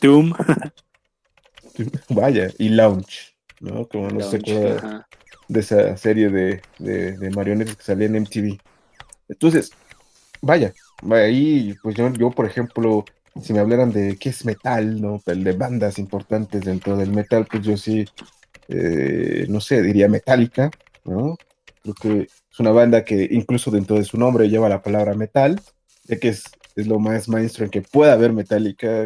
Doom. 0.00 0.32
Vaya, 2.08 2.50
y 2.58 2.68
Launch, 2.70 3.36
¿no? 3.60 3.86
Como 3.88 4.10
no 4.10 4.20
se 4.20 4.36
acuerda 4.36 5.08
de 5.48 5.60
esa 5.60 5.96
serie 5.96 6.28
de, 6.28 6.60
de, 6.78 7.30
marionetas 7.30 7.76
que 7.76 7.82
salía 7.82 8.06
en 8.06 8.16
MTV. 8.16 8.58
Entonces, 9.28 9.70
vaya, 10.42 10.72
vaya 11.02 11.24
ahí, 11.24 11.74
pues 11.82 11.96
yo, 11.96 12.12
yo, 12.12 12.30
por 12.30 12.46
ejemplo, 12.46 13.04
si 13.42 13.52
me 13.52 13.60
hablaran 13.60 13.92
de 13.92 14.16
qué 14.16 14.28
es 14.28 14.44
metal, 14.44 15.00
¿no? 15.00 15.20
De 15.24 15.52
bandas 15.52 15.98
importantes 15.98 16.62
dentro 16.64 16.96
del 16.96 17.12
metal, 17.12 17.46
pues 17.50 17.62
yo 17.64 17.76
sí, 17.76 18.04
eh, 18.68 19.46
no 19.48 19.60
sé, 19.60 19.82
diría 19.82 20.08
Metallica, 20.08 20.70
¿no? 21.04 21.36
Creo 21.82 21.94
que 21.94 22.28
es 22.58 22.60
una 22.60 22.72
banda 22.72 23.04
que 23.04 23.28
incluso 23.30 23.70
dentro 23.70 23.96
de 23.96 24.04
su 24.04 24.18
nombre 24.18 24.48
lleva 24.48 24.68
la 24.68 24.82
palabra 24.82 25.14
metal, 25.14 25.60
ya 26.04 26.18
que 26.18 26.28
es 26.28 26.44
es 26.78 26.86
lo 26.86 26.98
más 27.00 27.28
mainstream 27.28 27.68
que 27.70 27.82
pueda 27.82 28.12
haber 28.12 28.32
Metallica 28.32 29.04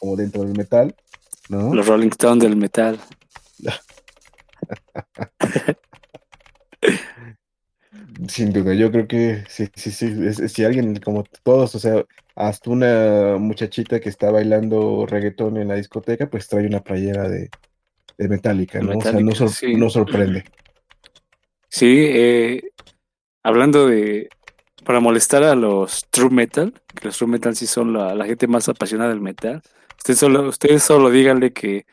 como, 0.00 0.16
dentro 0.20 0.42
del 0.42 0.56
metal, 0.56 0.96
¿no? 1.48 1.72
Los 1.72 1.86
Rolling 1.86 2.08
Stones 2.08 2.42
del 2.42 2.56
metal. 2.56 2.98
Sin 8.28 8.52
duda, 8.52 8.74
yo 8.74 8.90
creo 8.90 9.06
que 9.06 9.44
sí, 9.48 9.68
sí, 9.76 9.92
sí, 9.92 10.12
si 10.48 10.64
alguien 10.64 10.98
como 10.98 11.22
todos, 11.44 11.76
o 11.76 11.78
sea, 11.78 12.04
hasta 12.34 12.70
una 12.70 13.36
muchachita 13.38 14.00
que 14.00 14.08
está 14.08 14.32
bailando 14.32 15.06
reggaetón 15.06 15.56
en 15.56 15.68
la 15.68 15.76
discoteca, 15.76 16.28
pues 16.28 16.48
trae 16.48 16.66
una 16.66 16.80
playera 16.80 17.28
de, 17.28 17.48
de 18.18 18.28
Metallica, 18.28 18.80
¿no? 18.80 18.98
o 18.98 19.00
sea, 19.00 19.12
no, 19.12 19.88
sorprende. 19.88 20.42
Sí, 21.68 22.04
eh, 22.08 22.70
hablando 23.42 23.86
de, 23.86 24.28
para 24.84 25.00
molestar 25.00 25.42
a 25.42 25.54
los 25.54 26.06
true 26.10 26.30
metal, 26.30 26.72
que 26.94 27.06
los 27.06 27.18
true 27.18 27.30
metal 27.30 27.54
sí 27.54 27.66
son 27.66 27.92
la, 27.92 28.24
gente 28.24 28.46
más 28.46 28.68
apasionada 28.68 29.10
del 29.10 29.20
metal. 29.20 29.62
Ustedes 29.96 30.18
solo, 30.18 30.48
ustedes 30.48 30.82
solo 30.82 31.10
díganle 31.10 31.52
que 31.52 31.84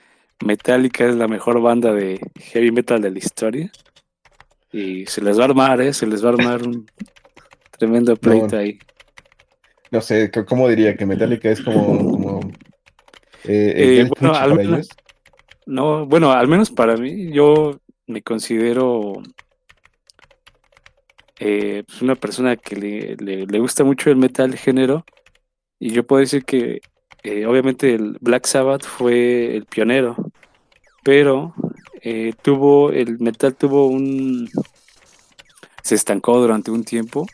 Metallica 0.43 1.05
es 1.05 1.15
la 1.15 1.27
mejor 1.27 1.61
banda 1.61 1.93
de 1.93 2.19
heavy 2.39 2.71
metal 2.71 3.01
de 3.01 3.11
la 3.11 3.17
historia. 3.17 3.71
Y 4.71 5.05
se 5.05 5.21
les 5.21 5.37
va 5.37 5.43
a 5.43 5.47
armar, 5.47 5.81
¿eh? 5.81 5.93
Se 5.93 6.05
les 6.05 6.23
va 6.23 6.29
a 6.29 6.33
armar 6.33 6.67
un 6.67 6.85
tremendo 7.77 8.15
pleito 8.17 8.57
ahí. 8.57 8.79
No 9.91 10.01
sé, 10.01 10.31
¿cómo 10.47 10.67
diría? 10.67 10.95
Que 10.95 11.05
Metallica 11.05 11.49
es 11.49 11.61
como... 11.61 12.41
Eh, 13.43 14.01
eh, 14.01 14.09
bueno, 14.19 14.81
no, 15.67 16.05
bueno, 16.05 16.31
al 16.31 16.47
menos 16.47 16.71
para 16.71 16.95
mí, 16.97 17.31
yo 17.31 17.79
me 18.07 18.21
considero 18.21 19.21
eh, 21.39 21.83
pues 21.85 22.01
una 22.01 22.15
persona 22.15 22.55
que 22.55 22.75
le, 23.17 23.59
gusta 23.59 23.83
mucho 23.83 24.09
el 24.09 24.15
metal 24.15 24.55
género 24.55 25.05
y 25.79 25.91
yo 25.91 26.05
puedo 26.05 26.21
decir 26.21 26.45
que 26.45 26.81
eh, 27.23 27.45
obviamente 27.45 27.93
el 27.93 28.17
Black 28.21 28.45
Sabbath 28.45 28.83
fue 28.83 29.57
el 29.57 29.65
pionero, 29.65 30.15
pero 31.03 31.53
eh, 32.01 32.33
tuvo 32.41 32.91
el 32.91 33.19
metal 33.19 33.55
tuvo 33.55 33.87
un 33.87 34.49
se 35.81 35.95
estancó 35.95 36.39
durante 36.39 36.71
un 36.71 36.83
tiempo 36.83 37.27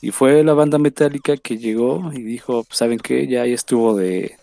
y 0.00 0.10
fue 0.10 0.42
la 0.42 0.54
banda 0.54 0.78
metálica 0.78 1.36
que 1.36 1.58
llegó 1.58 2.10
y 2.12 2.22
dijo, 2.22 2.64
¿saben 2.70 2.98
qué? 2.98 3.26
Ya, 3.26 3.46
ya 3.46 3.54
estuvo 3.54 3.94
de, 3.94 4.36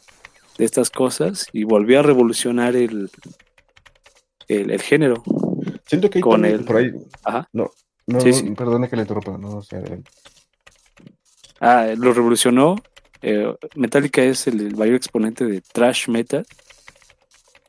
estas 0.60 0.90
cosas 0.90 1.48
y 1.52 1.64
volvió 1.64 2.00
a 2.00 2.04
revolucionar 2.04 2.76
el, 2.76 3.12
el, 4.48 4.82
género. 4.82 5.24
Siento 5.86 6.10
que 6.10 6.20
con 6.20 6.46
el, 6.46 6.64
por 6.64 6.78
ahí, 6.78 6.92
no, 7.54 7.70
no, 8.08 8.20
perdone 8.56 8.90
que 8.90 8.96
le 8.96 9.02
interrumpa, 9.02 9.38
no, 9.38 9.62
Ah, 11.60 11.94
lo 11.98 12.14
revolucionó. 12.14 12.76
Eh, 13.22 13.54
Metallica 13.76 14.24
es 14.24 14.48
el, 14.48 14.76
mayor 14.76 14.96
exponente 14.96 15.46
de 15.46 15.62
trash 15.62 16.08
metal. 16.08 16.46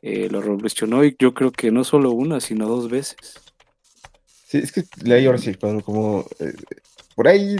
Eh, 0.01 0.29
lo 0.29 0.41
revolucionó 0.41 1.03
y 1.03 1.15
yo 1.19 1.33
creo 1.33 1.51
que 1.51 1.71
no 1.71 1.83
solo 1.83 2.11
una, 2.11 2.39
sino 2.39 2.67
dos 2.67 2.89
veces. 2.89 3.17
Sí, 4.47 4.59
es 4.59 4.71
que 4.71 4.83
leí 5.03 5.25
ahora 5.25 5.37
sí, 5.37 5.53
como, 5.55 6.25
eh, 6.39 6.53
por 7.15 7.27
ahí 7.27 7.57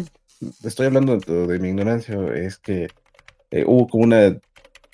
estoy 0.63 0.85
hablando 0.85 1.17
de, 1.17 1.59
mi 1.59 1.69
ignorancia, 1.69 2.15
es 2.33 2.57
que 2.57 2.87
hubo 3.65 3.87
como 3.87 4.05
una, 4.05 4.39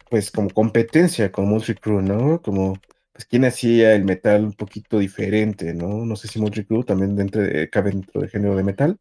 pues 0.09 0.31
como 0.31 0.49
competencia 0.49 1.31
con 1.31 1.59
Crue, 1.59 2.01
¿no? 2.01 2.41
Como 2.41 2.79
pues 3.15 3.25
quién 3.27 3.45
hacía 3.45 3.95
el 3.95 4.03
metal 4.03 4.43
un 4.43 4.51
poquito 4.51 4.99
diferente, 4.99 5.73
¿no? 5.73 6.05
No 6.05 6.17
sé 6.17 6.27
si 6.27 6.37
Motley 6.37 6.65
Crue 6.65 6.83
también 6.83 7.15
dentro 7.15 7.41
de, 7.41 7.69
cabe 7.69 7.91
dentro 7.91 8.19
del 8.19 8.29
género 8.29 8.57
de 8.57 8.63
metal. 8.63 8.97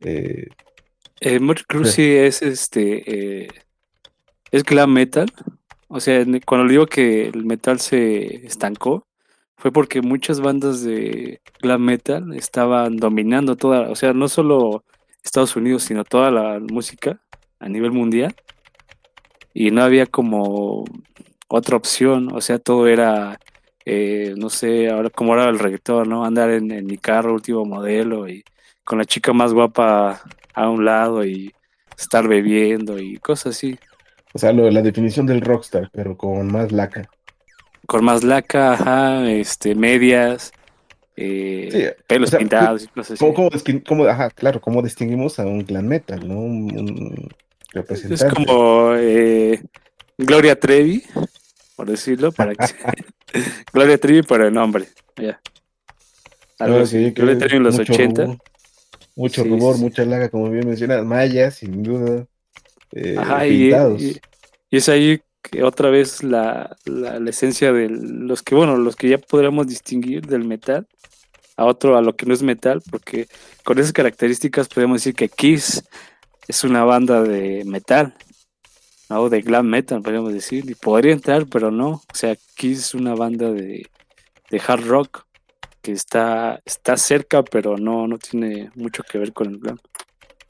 Eh, 0.00 0.48
eh 1.20 1.40
Crue 1.68 1.84
sí 1.84 2.02
es 2.02 2.42
este 2.42 3.44
eh, 3.44 3.48
es 4.50 4.64
glam 4.64 4.92
metal. 4.92 5.30
O 5.86 6.00
sea, 6.00 6.26
cuando 6.44 6.66
le 6.66 6.72
digo 6.72 6.86
que 6.86 7.28
el 7.28 7.44
metal 7.44 7.78
se 7.78 8.44
estancó, 8.44 9.06
fue 9.56 9.70
porque 9.70 10.02
muchas 10.02 10.40
bandas 10.40 10.82
de 10.82 11.40
glam 11.62 11.82
metal 11.82 12.34
estaban 12.34 12.96
dominando 12.96 13.54
toda, 13.54 13.88
o 13.88 13.94
sea, 13.94 14.14
no 14.14 14.26
solo 14.26 14.84
Estados 15.22 15.54
Unidos, 15.54 15.84
sino 15.84 16.02
toda 16.02 16.32
la 16.32 16.58
música 16.58 17.22
a 17.60 17.68
nivel 17.68 17.92
mundial. 17.92 18.34
Y 19.54 19.70
no 19.70 19.84
había 19.84 20.06
como 20.06 20.84
otra 21.48 21.76
opción, 21.76 22.30
o 22.34 22.40
sea, 22.40 22.58
todo 22.58 22.86
era, 22.88 23.40
eh, 23.84 24.34
no 24.36 24.50
sé, 24.50 24.90
ahora 24.90 25.10
como 25.10 25.34
era 25.34 25.48
el 25.48 25.58
reggaetón, 25.58 26.08
¿no? 26.10 26.24
Andar 26.24 26.50
en, 26.50 26.70
en 26.72 26.86
mi 26.86 26.98
carro 26.98 27.34
último 27.34 27.64
modelo 27.64 28.28
y 28.28 28.44
con 28.84 28.98
la 28.98 29.04
chica 29.06 29.32
más 29.32 29.52
guapa 29.54 30.22
a 30.54 30.70
un 30.70 30.84
lado 30.84 31.24
y 31.24 31.52
estar 31.96 32.28
bebiendo 32.28 32.98
y 33.00 33.18
cosas 33.18 33.56
así. 33.56 33.78
O 34.32 34.38
sea, 34.38 34.54
lo- 34.54 34.70
la 34.70 34.80
definición 34.80 35.26
del 35.26 35.42
rockstar, 35.42 35.90
pero 35.92 36.16
con 36.16 36.50
más 36.50 36.72
laca. 36.72 37.10
Con 37.86 38.04
más 38.04 38.22
laca, 38.22 38.72
ajá, 38.74 39.30
este, 39.30 39.74
medias, 39.74 40.52
eh, 41.16 41.70
Sí, 41.72 41.84
pelos 42.06 42.28
o 42.28 42.30
sea, 42.30 42.38
pintados 42.38 42.84
y 42.84 42.88
cosas 42.88 43.12
así. 43.12 43.24
¿Cómo, 43.26 43.34
cómo 43.34 43.50
distin- 43.50 43.84
cómo- 43.86 44.04
ajá, 44.06 44.30
claro, 44.30 44.60
¿cómo 44.60 44.82
distinguimos 44.82 45.38
a 45.38 45.46
un 45.46 45.62
clan 45.64 45.88
metal, 45.88 46.26
no? 46.28 46.38
Un, 46.40 46.78
un 46.78 47.28
Es 48.08 48.24
representante. 48.24 48.24
como 48.24 48.94
eh, 48.94 49.62
Gloria 50.18 50.58
Trevi, 50.58 51.04
por 51.78 51.88
decirlo, 51.88 52.32
para 52.32 52.56
que 52.56 52.66
Gloria 53.72 53.96
Trevi, 53.98 54.22
pero 54.24 54.48
en 54.48 54.56
hombre, 54.58 54.88
ya. 55.16 55.40
Algo 56.58 56.84
sí, 56.84 57.12
Gloria 57.12 57.38
Trevi 57.38 57.56
en 57.58 57.62
los 57.62 57.78
mucho 57.78 57.92
80. 57.92 58.22
rubor, 58.24 58.38
mucho 59.14 59.44
Sí, 59.44 59.48
sí. 59.76 59.80
mucha 59.84 60.04
laga, 60.04 60.28
como 60.28 60.50
bien 60.50 60.66
mencionas, 60.66 61.04
mayas, 61.04 61.54
sin 61.54 61.84
duda, 61.84 62.26
eh, 62.90 63.14
Ajá, 63.16 63.46
y- 63.46 63.70
y 64.70 64.76
es 64.76 64.88
ahí 64.88 65.20
que 65.40 65.62
otra 65.62 65.88
vez 65.90 66.24
la, 66.24 66.76
la, 66.84 67.20
la 67.20 67.30
esencia 67.30 67.72
de 67.72 67.88
los 67.88 68.42
que, 68.42 68.56
bueno, 68.56 68.76
los 68.76 68.96
que 68.96 69.10
ya 69.10 69.18
podríamos 69.18 69.68
distinguir 69.68 70.26
del 70.26 70.42
metal 70.44 70.88
a 71.56 71.64
otro, 71.64 71.96
a 71.96 72.02
lo 72.02 72.16
que 72.16 72.26
no 72.26 72.34
es 72.34 72.42
metal, 72.42 72.82
porque 72.90 73.28
con 73.62 73.78
esas 73.78 73.92
características 73.92 74.66
podemos 74.66 74.96
decir 74.96 75.14
que 75.14 75.28
Kiss 75.28 75.84
es 76.48 76.64
una 76.64 76.82
banda 76.82 77.22
de 77.22 77.62
metal, 77.66 78.14
¿no? 79.08 79.28
De 79.28 79.40
glam 79.40 79.66
metal, 79.66 80.02
podríamos 80.02 80.32
decir, 80.32 80.68
y 80.70 80.74
podría 80.74 81.12
entrar, 81.12 81.46
pero 81.46 81.70
no, 81.70 81.90
o 81.90 82.14
sea, 82.14 82.36
Kiss 82.56 82.78
es 82.78 82.94
una 82.94 83.14
banda 83.14 83.50
de, 83.50 83.86
de 84.50 84.62
hard 84.66 84.86
rock 84.86 85.26
que 85.82 85.92
está, 85.92 86.60
está 86.64 86.96
cerca, 86.96 87.42
pero 87.42 87.76
no, 87.76 88.06
no 88.06 88.18
tiene 88.18 88.70
mucho 88.74 89.02
que 89.02 89.18
ver 89.18 89.32
con 89.32 89.48
el 89.48 89.58
glam. 89.58 89.78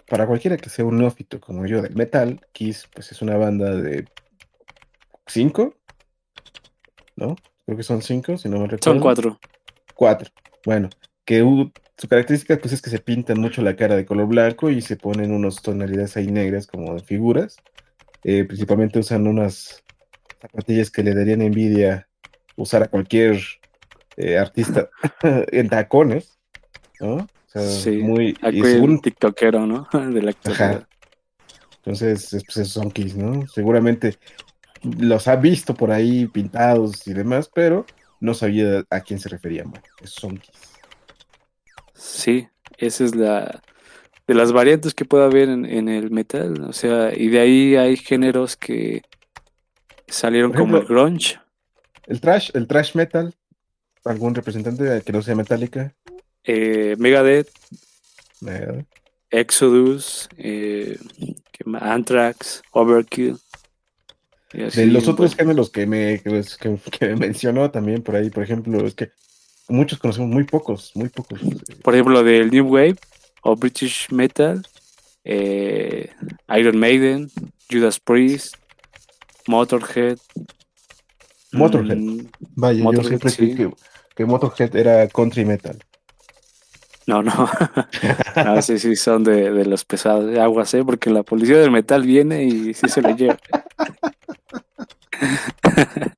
Para 0.08 0.26
cualquiera 0.26 0.56
que 0.56 0.70
sea 0.70 0.84
un 0.84 0.98
neófito 0.98 1.38
como 1.40 1.66
yo 1.66 1.82
del 1.82 1.94
metal, 1.94 2.40
Kiss 2.52 2.88
pues 2.94 3.12
es 3.12 3.20
una 3.20 3.36
banda 3.36 3.74
de 3.74 4.06
cinco, 5.26 5.74
¿no? 7.16 7.36
Creo 7.66 7.76
que 7.76 7.82
son 7.82 8.00
cinco, 8.00 8.38
si 8.38 8.48
no 8.48 8.56
me 8.56 8.64
recuerdo. 8.64 8.84
Son 8.84 9.00
cuatro. 9.00 9.38
Cuatro. 9.94 10.30
Bueno, 10.64 10.88
que 11.26 11.40
su 11.98 12.08
característica 12.08 12.56
pues 12.56 12.72
es 12.72 12.80
que 12.80 12.88
se 12.88 13.00
pintan 13.00 13.38
mucho 13.38 13.60
la 13.60 13.76
cara 13.76 13.96
de 13.96 14.06
color 14.06 14.26
blanco 14.26 14.70
y 14.70 14.80
se 14.80 14.96
ponen 14.96 15.32
unas 15.32 15.60
tonalidades 15.60 16.16
ahí 16.16 16.28
negras 16.28 16.66
como 16.66 16.94
de 16.94 17.02
figuras. 17.02 17.58
Eh, 18.24 18.44
principalmente 18.44 18.98
usan 18.98 19.26
unas 19.26 19.82
zapatillas 20.40 20.90
que 20.90 21.02
le 21.02 21.14
darían 21.14 21.42
envidia 21.42 22.08
usar 22.56 22.82
a 22.82 22.88
cualquier 22.88 23.40
eh, 24.16 24.38
artista 24.38 24.88
en 25.22 25.68
tacones, 25.68 26.38
¿no? 27.00 27.14
O 27.14 27.28
sea, 27.46 27.62
Sí, 27.62 27.98
muy... 27.98 28.36
y 28.52 28.62
según- 28.62 29.00
tiktokero, 29.00 29.66
¿no? 29.66 29.88
De 30.12 30.20
la 30.22 30.30
actualidad. 30.30 30.86
Entonces, 31.78 32.32
es- 32.34 32.44
pues 32.44 32.56
esos 32.58 32.72
son 32.72 32.90
Kiss, 32.90 33.16
¿no? 33.16 33.46
Seguramente 33.46 34.16
los 34.82 35.26
ha 35.28 35.36
visto 35.36 35.74
por 35.74 35.90
ahí 35.90 36.26
pintados 36.26 37.06
y 37.06 37.12
demás, 37.14 37.50
pero 37.54 37.86
no 38.20 38.34
sabía 38.34 38.84
a 38.90 39.00
quién 39.00 39.18
se 39.20 39.28
referían. 39.28 39.70
Bueno, 39.70 39.86
esos 40.02 40.14
son 40.20 40.38
Kiss. 40.38 40.54
Sí, 41.94 42.48
esa 42.76 43.04
es 43.04 43.14
la 43.14 43.62
de 44.28 44.34
las 44.34 44.52
variantes 44.52 44.94
que 44.94 45.04
puede 45.06 45.24
haber 45.24 45.48
en, 45.48 45.64
en 45.64 45.88
el 45.88 46.10
metal, 46.12 46.62
o 46.68 46.72
sea, 46.72 47.12
y 47.16 47.28
de 47.28 47.40
ahí 47.40 47.74
hay 47.76 47.96
géneros 47.96 48.56
que 48.56 49.02
salieron 50.06 50.52
como 50.52 50.76
el 50.76 50.84
grunge, 50.84 51.40
El 52.06 52.20
trash, 52.20 52.50
el 52.54 52.66
trash 52.66 52.94
metal, 52.94 53.34
algún 54.04 54.34
representante 54.34 55.02
que 55.04 55.12
no 55.12 55.22
sea 55.22 55.34
metálica. 55.34 55.94
eh, 56.44 56.94
Megadeth, 56.98 57.48
Eh, 58.46 58.84
Exodus, 59.30 60.28
eh. 60.38 60.98
Anthrax, 61.80 62.62
Overkill. 62.72 63.36
así, 64.66 64.80
De 64.80 64.86
los 64.86 65.08
otros 65.08 65.34
géneros 65.34 65.70
que 65.70 65.86
me, 65.86 66.22
que, 66.98 67.16
mencionó 67.16 67.70
también 67.70 68.02
por 68.02 68.14
ahí, 68.16 68.30
por 68.30 68.42
ejemplo, 68.44 68.86
es 68.86 68.94
que 68.94 69.10
muchos 69.68 69.98
conocemos 69.98 70.30
muy 70.30 70.44
pocos, 70.44 70.92
muy 70.94 71.08
pocos. 71.08 71.40
por 71.82 71.94
ejemplo, 71.94 72.22
del 72.22 72.50
New 72.50 72.66
Wave 72.68 72.96
o 73.48 73.56
British 73.56 74.08
Metal, 74.10 74.62
eh, 75.24 76.10
Iron 76.56 76.78
Maiden, 76.78 77.30
Judas 77.70 77.98
Priest, 77.98 78.54
Motorhead. 79.46 80.18
Motorhead. 81.52 81.96
mm, 81.96 82.26
Vaya, 82.56 82.78
yo 82.78 82.84
Motorhead, 82.84 83.08
siempre 83.08 83.30
sí. 83.30 83.54
que, 83.54 83.70
que 84.14 84.26
Motorhead 84.26 84.76
era 84.76 85.08
country 85.08 85.44
metal. 85.44 85.78
No, 87.06 87.22
no. 87.22 87.32
no, 88.44 88.62
sí, 88.62 88.78
sí, 88.78 88.94
son 88.94 89.24
de, 89.24 89.50
de 89.50 89.64
los 89.64 89.84
pesados. 89.86 90.36
Aguas, 90.38 90.74
¿eh? 90.74 90.84
Porque 90.84 91.08
la 91.08 91.22
policía 91.22 91.56
del 91.58 91.70
metal 91.70 92.02
viene 92.02 92.44
y 92.44 92.74
sí 92.74 92.86
se 92.88 93.00
lo 93.00 93.16
lleva. 93.16 93.38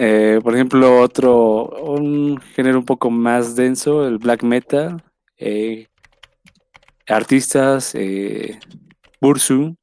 Eh, 0.00 0.38
por 0.44 0.54
ejemplo, 0.54 1.00
otro, 1.00 1.70
un 1.82 2.40
género 2.54 2.78
un 2.78 2.84
poco 2.84 3.10
más 3.10 3.56
denso, 3.56 4.06
el 4.06 4.18
black 4.18 4.44
metal. 4.44 5.02
Eh, 5.38 5.86
artistas, 7.06 7.94
eh, 7.94 8.58
Bursu, 9.20 9.76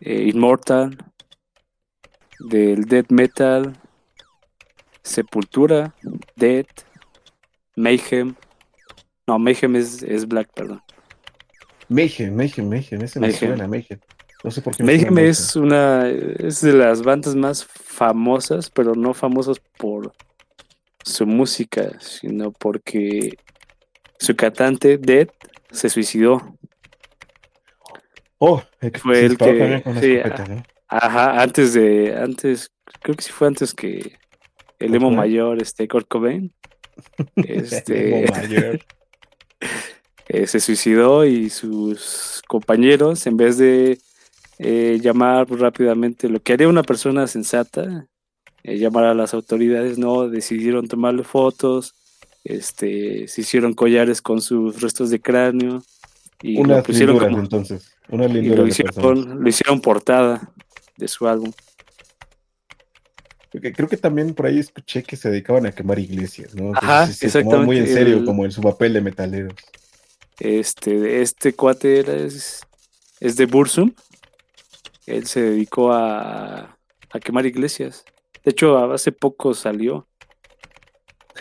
eh, 0.00 0.28
Immortal, 0.32 0.96
del 2.38 2.84
death 2.86 3.10
metal, 3.10 3.76
Sepultura, 5.02 5.94
Dead, 6.36 6.66
Mayhem. 7.76 8.34
No, 9.26 9.38
Mayhem 9.38 9.76
es, 9.76 10.02
es 10.02 10.26
black, 10.26 10.50
perdón. 10.54 10.82
Mayhem, 11.88 12.34
Mayhem, 12.34 12.68
Mayhem, 12.68 13.02
ese 13.02 13.18
me 13.18 13.26
Mayhem. 13.26 13.38
suena, 13.38 13.68
Mayhem. 13.68 14.00
No 14.42 14.50
sé 14.50 14.62
por 14.62 14.74
qué 14.74 14.82
me 14.82 14.92
Mayhem 14.92 15.18
es 15.18 15.54
una 15.56 16.08
es 16.08 16.60
de 16.62 16.72
las 16.72 17.02
bandas 17.02 17.34
más 17.34 17.64
famosas, 17.64 18.70
pero 18.70 18.94
no 18.94 19.12
famosas 19.12 19.60
por 19.76 20.12
su 21.04 21.26
música, 21.26 21.98
sino 22.00 22.52
porque 22.52 23.36
su 24.20 24.36
cantante 24.36 24.98
Dead 24.98 25.28
se 25.70 25.88
suicidó. 25.88 26.56
Oh, 28.38 28.62
el 28.80 28.92
que 28.92 29.00
Fue 29.00 29.24
el 29.24 29.36
que- 29.36 29.82
con 29.82 30.00
sí, 30.00 30.14
escopeta, 30.16 30.46
¿no? 30.46 30.62
Ajá, 30.88 31.40
antes 31.42 31.72
de 31.74 32.16
antes 32.16 32.70
creo 33.02 33.16
que 33.16 33.22
sí 33.22 33.32
fue 33.32 33.48
antes 33.48 33.72
que 33.74 34.12
el 34.78 34.94
emo 34.94 35.10
mayor 35.10 35.60
este 35.62 35.86
Kurt 35.86 36.08
Cobain 36.08 36.52
este 37.36 38.18
Emo 38.24 38.32
mayor. 38.34 38.80
eh, 40.28 40.46
se 40.46 40.60
suicidó 40.60 41.24
y 41.24 41.48
sus 41.50 42.42
compañeros, 42.48 43.26
en 43.26 43.36
vez 43.36 43.56
de 43.58 43.98
eh, 44.58 44.98
llamar 45.00 45.48
rápidamente 45.50 46.28
lo 46.28 46.40
que 46.40 46.52
haría 46.54 46.68
una 46.68 46.82
persona 46.82 47.26
sensata, 47.26 48.06
eh, 48.62 48.76
llamar 48.78 49.04
a 49.04 49.14
las 49.14 49.32
autoridades, 49.32 49.96
no, 49.98 50.28
decidieron 50.28 50.88
tomarle 50.88 51.24
fotos, 51.24 51.94
este, 52.44 53.28
se 53.28 53.40
hicieron 53.40 53.74
collares 53.74 54.22
con 54.22 54.40
sus 54.40 54.80
restos 54.80 55.10
de 55.10 55.20
cráneo 55.20 55.82
y 56.42 56.62
lo 56.62 56.82
pusieron 56.82 57.16
linduras, 57.16 57.28
como, 57.30 57.42
entonces. 57.42 57.94
Una 58.10 58.26
y 58.26 58.42
lo 58.42 58.66
hicieron, 58.66 59.42
lo 59.42 59.48
hicieron 59.48 59.80
portada 59.80 60.52
de 60.96 61.08
su 61.08 61.28
álbum. 61.28 61.52
Creo 63.50 63.88
que 63.88 63.96
también 63.96 64.32
por 64.34 64.46
ahí 64.46 64.60
escuché 64.60 65.02
que 65.02 65.16
se 65.16 65.28
dedicaban 65.28 65.66
a 65.66 65.72
quemar 65.72 65.98
iglesias, 65.98 66.54
¿no? 66.54 66.70
Ajá, 66.72 67.06
sí 67.06 67.14
se 67.28 67.42
tomaban 67.42 67.66
muy 67.66 67.78
en 67.78 67.82
exactamente, 67.82 67.92
serio 67.92 68.18
el- 68.18 68.24
como 68.24 68.44
en 68.44 68.52
su 68.52 68.62
papel 68.62 68.92
de 68.92 69.00
metaleros. 69.00 69.54
Este, 70.38 71.20
este 71.20 71.52
cuate 71.52 71.98
era, 71.98 72.14
es, 72.14 72.62
es 73.20 73.36
de 73.36 73.46
Bursum. 73.46 73.92
Él 75.06 75.26
se 75.26 75.42
dedicó 75.42 75.92
a, 75.92 76.78
a 77.10 77.20
quemar 77.20 77.44
iglesias. 77.44 78.04
De 78.44 78.52
hecho, 78.52 78.78
hace 78.92 79.12
poco 79.12 79.52
salió. 79.52 80.06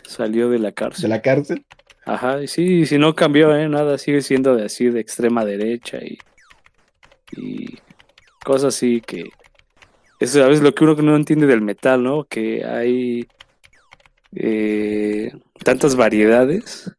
Salió 0.05 0.49
de 0.49 0.59
la 0.59 0.71
De 0.71 0.73
cárcel. 0.73 1.09
la 1.09 1.21
cárcel. 1.21 1.65
Ajá, 2.05 2.41
y 2.43 2.47
sí, 2.47 2.85
si 2.85 2.97
no 2.97 3.15
cambió, 3.15 3.55
¿eh? 3.55 3.69
Nada, 3.69 3.97
sigue 3.97 4.21
siendo 4.21 4.55
de 4.55 4.65
así, 4.65 4.89
de 4.89 4.99
extrema 4.99 5.45
derecha 5.45 5.99
y, 6.03 6.17
y 7.31 7.79
cosas 8.43 8.75
así 8.75 9.01
que... 9.01 9.29
Eso 10.19 10.43
a 10.43 10.47
veces 10.47 10.63
lo 10.63 10.73
que 10.75 10.83
uno 10.83 10.95
no 10.95 11.15
entiende 11.15 11.47
del 11.47 11.61
metal, 11.61 12.03
¿no? 12.03 12.25
Que 12.25 12.65
hay 12.65 13.27
eh, 14.35 15.31
tantas 15.63 15.95
variedades. 15.95 16.91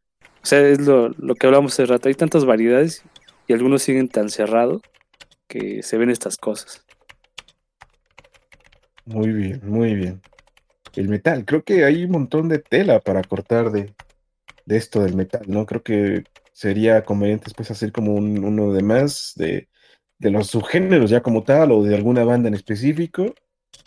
O 0.42 0.46
sea, 0.46 0.60
es 0.66 0.80
lo, 0.80 1.10
lo 1.10 1.34
que 1.34 1.46
hablamos 1.46 1.74
hace 1.74 1.86
rato. 1.86 2.08
Hay 2.08 2.14
tantas 2.14 2.46
variedades 2.46 3.04
y 3.46 3.52
algunos 3.52 3.82
siguen 3.82 4.08
tan 4.08 4.30
cerrados 4.30 4.80
que 5.48 5.82
se 5.82 5.98
ven 5.98 6.10
estas 6.10 6.38
cosas. 6.38 6.86
Muy 9.04 9.32
bien, 9.32 9.60
muy 9.64 9.94
bien. 9.94 10.22
El 10.96 11.09
metal. 11.09 11.44
Creo 11.44 11.64
que 11.64 11.85
hay 11.85 12.05
un 12.05 12.12
montón 12.12 12.48
de 12.48 12.59
tela 12.59 13.00
para 13.00 13.22
cortar 13.22 13.70
de, 13.70 13.94
esto 14.66 15.00
del 15.03 15.16
metal, 15.16 15.42
¿no? 15.46 15.66
Creo 15.66 15.83
que 15.83 16.24
sería 16.53 17.05
conveniente 17.05 17.46
después 17.46 17.70
hacer 17.70 17.92
como 17.92 18.14
un, 18.14 18.44
uno 18.44 18.72
de 18.72 18.83
más 18.83 19.33
de, 19.37 19.68
de 20.18 20.31
los 20.31 20.48
subgéneros 20.48 21.11
ya 21.11 21.22
como 21.22 21.42
tal 21.42 21.72
o 21.72 21.83
de 21.83 21.94
alguna 21.94 22.24
banda 22.24 22.48
en 22.48 22.55
específico, 22.55 23.35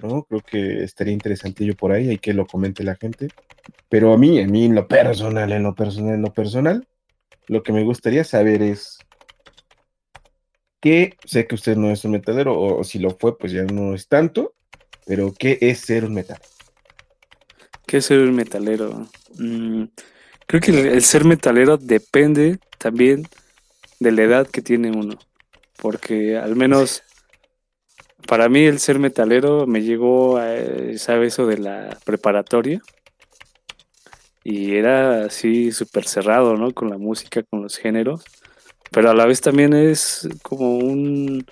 ¿no? 0.02 0.24
Creo 0.24 0.42
que 0.42 0.84
estaría 0.84 1.14
interesantillo 1.14 1.76
por 1.76 1.92
ahí, 1.92 2.10
hay 2.10 2.18
que 2.18 2.34
lo 2.34 2.46
comente 2.46 2.84
la 2.84 2.96
gente. 2.96 3.30
Pero 3.90 4.14
a 4.14 4.18
mí, 4.18 4.42
a 4.42 4.48
mí 4.48 4.66
en 4.66 4.76
lo 4.76 4.88
personal, 4.88 5.52
en 5.52 5.64
lo 5.64 5.76
personal, 5.76 6.16
en 6.16 6.22
lo 6.24 6.34
personal, 6.34 6.88
lo 7.48 7.64
que 7.64 7.72
me 7.72 7.84
gustaría 7.84 8.24
saber 8.24 8.62
es 8.62 8.98
que 10.82 11.16
sé 11.24 11.48
que 11.48 11.56
usted 11.56 11.78
no 11.78 11.92
es 11.92 12.04
un 12.04 12.12
metalero, 12.12 12.60
o, 12.60 12.84
si 12.84 13.00
lo 13.00 13.12
fue, 13.12 13.38
pues 13.38 13.54
ya 13.54 13.64
no 13.64 13.94
es 13.94 14.08
tanto, 14.08 14.54
pero 15.06 15.34
¿qué 15.34 15.58
es 15.62 15.80
ser 15.80 16.04
un 16.04 16.14
metalero? 16.14 16.53
¿Qué 17.94 18.02
ser 18.02 18.22
un 18.22 18.34
metalero? 18.34 19.08
Mm, 19.38 19.84
creo 20.48 20.62
que 20.62 20.72
el, 20.72 21.04
ser 21.04 21.26
metalero 21.26 21.78
depende 21.78 22.58
también 22.80 23.28
de 24.00 24.12
la 24.12 24.24
edad 24.24 24.48
que 24.48 24.64
tiene 24.64 24.90
uno, 24.90 25.20
porque 25.78 26.36
al 26.36 26.56
menos 26.56 27.04
para 28.28 28.50
mí 28.50 28.66
el 28.66 28.80
ser 28.80 28.98
metalero 28.98 29.68
me 29.68 29.84
llegó 29.84 30.38
a, 30.38 30.56
eh, 30.56 30.98
¿sabe 30.98 31.28
eso 31.28 31.46
de 31.46 31.60
la 31.60 31.96
preparatoria? 32.04 32.82
Y 34.44 34.76
era 34.76 35.26
así 35.26 35.72
súper 35.72 36.08
cerrado, 36.08 36.58
¿no? 36.58 36.74
Con 36.74 36.90
la 36.90 36.98
música, 36.98 37.44
con 37.44 37.62
los 37.62 37.78
géneros. 37.78 38.24
Pero 38.90 39.12
a 39.12 39.14
la 39.14 39.28
vez 39.28 39.40
también 39.40 39.72
es 39.76 40.28
como 40.42 40.78
un... 40.80 41.46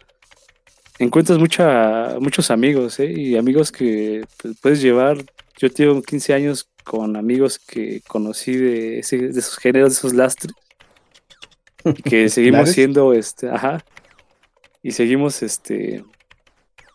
Encuentras 1.02 1.40
mucha, 1.40 2.20
muchos 2.20 2.52
amigos, 2.52 3.00
¿eh? 3.00 3.12
Y 3.12 3.36
amigos 3.36 3.72
que 3.72 4.24
pues, 4.42 4.56
puedes 4.62 4.82
llevar... 4.82 5.18
Yo 5.58 5.72
tengo 5.72 6.00
15 6.00 6.34
años 6.34 6.70
con 6.84 7.16
amigos 7.16 7.58
que 7.58 8.02
conocí 8.08 8.56
de, 8.56 9.00
ese, 9.00 9.18
de 9.18 9.40
esos 9.40 9.58
géneros, 9.58 9.90
de 9.90 9.94
esos 9.96 10.14
lastres. 10.14 10.54
Y 11.84 12.02
que 12.04 12.30
seguimos 12.30 12.60
¿Lares? 12.60 12.76
siendo, 12.76 13.14
este, 13.14 13.50
ajá. 13.50 13.84
Y 14.84 14.92
seguimos, 14.92 15.42
este, 15.42 16.04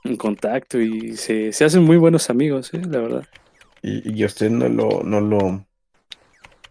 en 0.05 0.17
contacto 0.17 0.81
y 0.81 1.17
se, 1.17 1.53
se 1.53 1.65
hacen 1.65 1.83
muy 1.83 1.97
buenos 1.97 2.31
amigos, 2.31 2.73
¿eh? 2.75 2.83
La 2.89 3.01
verdad. 3.01 3.25
Y, 3.83 4.19
y 4.19 4.25
usted 4.25 4.51
no 4.51 4.69
lo, 4.69 5.03
no 5.03 5.21
lo, 5.21 5.67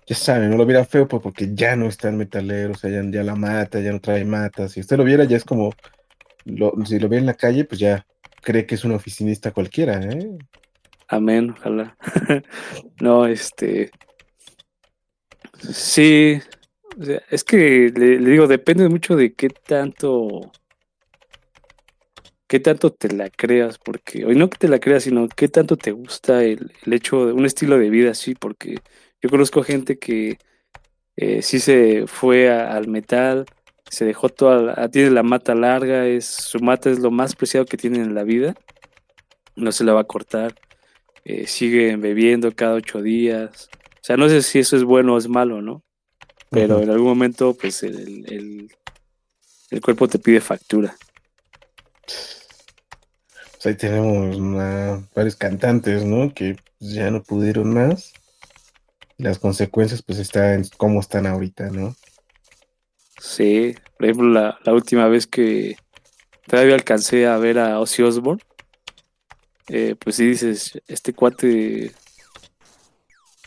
ya 0.08 0.16
sabe, 0.16 0.48
no 0.48 0.56
lo 0.56 0.66
viera 0.66 0.86
feo 0.86 1.06
pues, 1.06 1.22
porque 1.22 1.54
ya 1.54 1.76
no 1.76 1.88
está 1.88 2.08
el 2.08 2.16
metalero, 2.16 2.72
o 2.72 2.78
sea, 2.78 2.90
ya, 2.90 3.04
ya 3.10 3.24
la 3.24 3.36
mata, 3.36 3.82
ya 3.82 3.92
no 3.92 4.00
trae 4.00 4.24
mata. 4.24 4.70
Si 4.70 4.80
usted 4.80 4.96
lo 4.96 5.04
viera, 5.04 5.26
ya 5.26 5.36
es 5.36 5.44
como, 5.44 5.74
si 6.86 7.00
lo 7.00 7.10
ve 7.10 7.18
en 7.18 7.26
la 7.26 7.34
calle, 7.34 7.66
pues 7.66 7.80
ya 7.80 8.06
cree 8.42 8.66
que 8.66 8.76
es 8.76 8.86
un 8.86 8.92
oficinista 8.92 9.52
cualquiera, 9.52 10.02
¿eh? 10.02 10.38
Amén, 11.08 11.52
ojalá. 11.52 11.98
no, 13.02 13.26
este. 13.28 13.92
Sí. 15.72 16.40
es 17.30 17.44
que 17.44 17.92
le, 17.96 18.18
digo, 18.20 18.48
depende 18.48 18.88
mucho 18.90 19.16
de 19.16 19.34
qué 19.34 19.50
tanto. 19.50 20.52
qué 22.48 22.60
tanto 22.60 22.92
te 22.92 23.14
la 23.14 23.30
creas, 23.30 23.78
porque. 23.78 24.26
O 24.26 24.32
no 24.34 24.50
que 24.50 24.58
te 24.58 24.68
la 24.68 24.80
creas, 24.80 25.04
sino 25.04 25.28
qué 25.28 25.48
tanto 25.48 25.78
te 25.78 25.92
gusta 25.92 26.44
el, 26.44 26.72
el 26.86 26.94
hecho 26.94 27.28
de 27.28 27.34
un 27.34 27.46
estilo 27.46 27.78
de 27.78 27.90
vida 27.90 28.12
así, 28.12 28.36
porque 28.36 28.78
yo 29.22 29.30
conozco 29.30 29.64
gente 29.64 29.98
que 30.00 30.38
eh, 31.18 31.42
sí 31.42 31.60
se 31.60 32.08
fue 32.08 32.50
al 32.52 32.88
metal, 32.88 33.46
se 33.90 34.06
dejó 34.06 34.30
toda. 34.30 34.62
la- 34.62 34.90
tiene 34.90 35.12
la 35.12 35.24
mata 35.24 35.56
larga, 35.56 36.06
es, 36.08 36.26
su 36.26 36.60
mata 36.60 36.90
es 36.90 37.00
lo 37.00 37.12
más 37.12 37.36
preciado 37.36 37.66
que 37.66 37.78
tiene 37.78 38.00
en 38.00 38.14
la 38.16 38.24
vida. 38.24 38.56
No 39.56 39.72
se 39.72 39.84
la 39.84 39.94
va 39.94 40.02
a 40.02 40.06
cortar 40.06 40.56
eh, 41.24 41.48
siguen 41.48 42.02
bebiendo 42.02 42.52
cada 42.56 42.74
ocho 42.76 43.02
días. 43.02 43.70
O 43.96 44.04
sea, 44.04 44.16
no 44.18 44.30
sé 44.30 44.42
si 44.44 44.60
eso 44.60 44.76
es 44.76 44.84
bueno 44.84 45.16
o 45.16 45.18
es 45.18 45.28
malo, 45.28 45.62
¿no? 45.62 45.84
Pero 46.52 46.82
en 46.82 46.90
algún 46.92 47.08
momento, 47.08 47.56
pues 47.60 47.82
el, 47.84 48.26
el- 48.32 48.72
el 49.72 49.82
cuerpo 49.82 50.08
te 50.08 50.20
pide 50.20 50.40
factura. 50.42 50.96
Pues 52.06 53.66
ahí 53.66 53.76
tenemos 53.76 54.36
una- 54.36 55.08
varios 55.16 55.36
cantantes, 55.36 56.04
¿no? 56.06 56.34
Que 56.34 56.58
ya 56.80 57.10
no 57.10 57.24
pudieron 57.24 57.74
más. 57.74 58.14
Las 59.18 59.40
consecuencias, 59.40 60.04
pues, 60.04 60.20
están 60.20 60.54
en 60.54 60.66
cómo 60.78 61.00
están 61.00 61.26
ahorita, 61.26 61.70
¿no? 61.72 61.96
Sí, 63.20 63.76
por 63.98 64.06
ejemplo, 64.06 64.30
la, 64.30 64.60
la 64.64 64.74
última 64.74 65.08
vez 65.08 65.28
que 65.28 65.78
todavía 66.48 66.76
alcancé 66.76 67.28
a 67.28 67.38
ver 67.38 67.60
a 67.60 67.80
Ozzy 67.80 68.04
Osbourne, 68.04 68.42
eh, 69.68 69.96
pues 69.98 70.18
sí 70.18 70.28
dices, 70.28 70.80
este 70.88 71.14
cuate, 71.14 71.92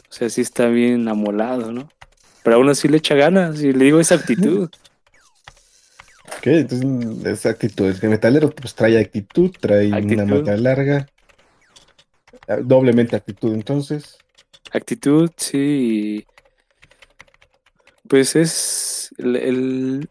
o 0.09 0.13
sea, 0.13 0.29
sí 0.29 0.41
está 0.41 0.67
bien 0.67 1.07
amolado, 1.09 1.71
¿no? 1.71 1.89
Pero 2.43 2.57
aún 2.57 2.69
así 2.69 2.89
le 2.89 2.97
echa 2.97 3.15
ganas 3.15 3.61
y 3.63 3.73
le 3.73 3.85
digo 3.85 4.01
esa 4.01 4.17
actitud. 4.17 4.69
Ok, 6.39 6.47
entonces, 6.47 7.27
esa 7.27 7.49
actitud, 7.49 7.93
el 8.01 8.11
metalero, 8.11 8.51
pues, 8.51 8.73
trae 8.73 8.97
actitud, 8.97 9.51
trae 9.59 9.89
una 9.89 10.25
mata 10.25 10.57
larga. 10.57 11.09
Ah, 12.47 12.59
Doblemente 12.63 13.17
actitud, 13.17 13.53
entonces. 13.53 14.19
Actitud, 14.71 15.31
sí. 15.37 16.25
Pues 18.09 18.37
es 18.37 19.15
el, 19.19 20.09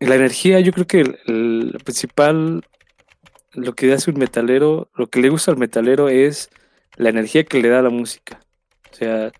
la 0.00 0.14
energía, 0.14 0.60
yo 0.60 0.72
creo 0.72 0.86
que 0.86 1.00
el, 1.00 1.78
principal, 1.84 2.64
lo 3.52 3.74
que 3.74 3.92
hace 3.92 4.10
un 4.10 4.18
metalero, 4.18 4.90
lo 4.94 5.06
que 5.08 5.20
le 5.20 5.30
gusta 5.30 5.50
al 5.50 5.56
metalero 5.56 6.08
es 6.08 6.50
la 6.96 7.08
energía 7.08 7.44
que 7.44 7.60
le 7.60 7.68
da 7.68 7.82
la 7.82 7.90
música. 7.90 8.40
O 8.92 8.94
sea, 8.94 9.32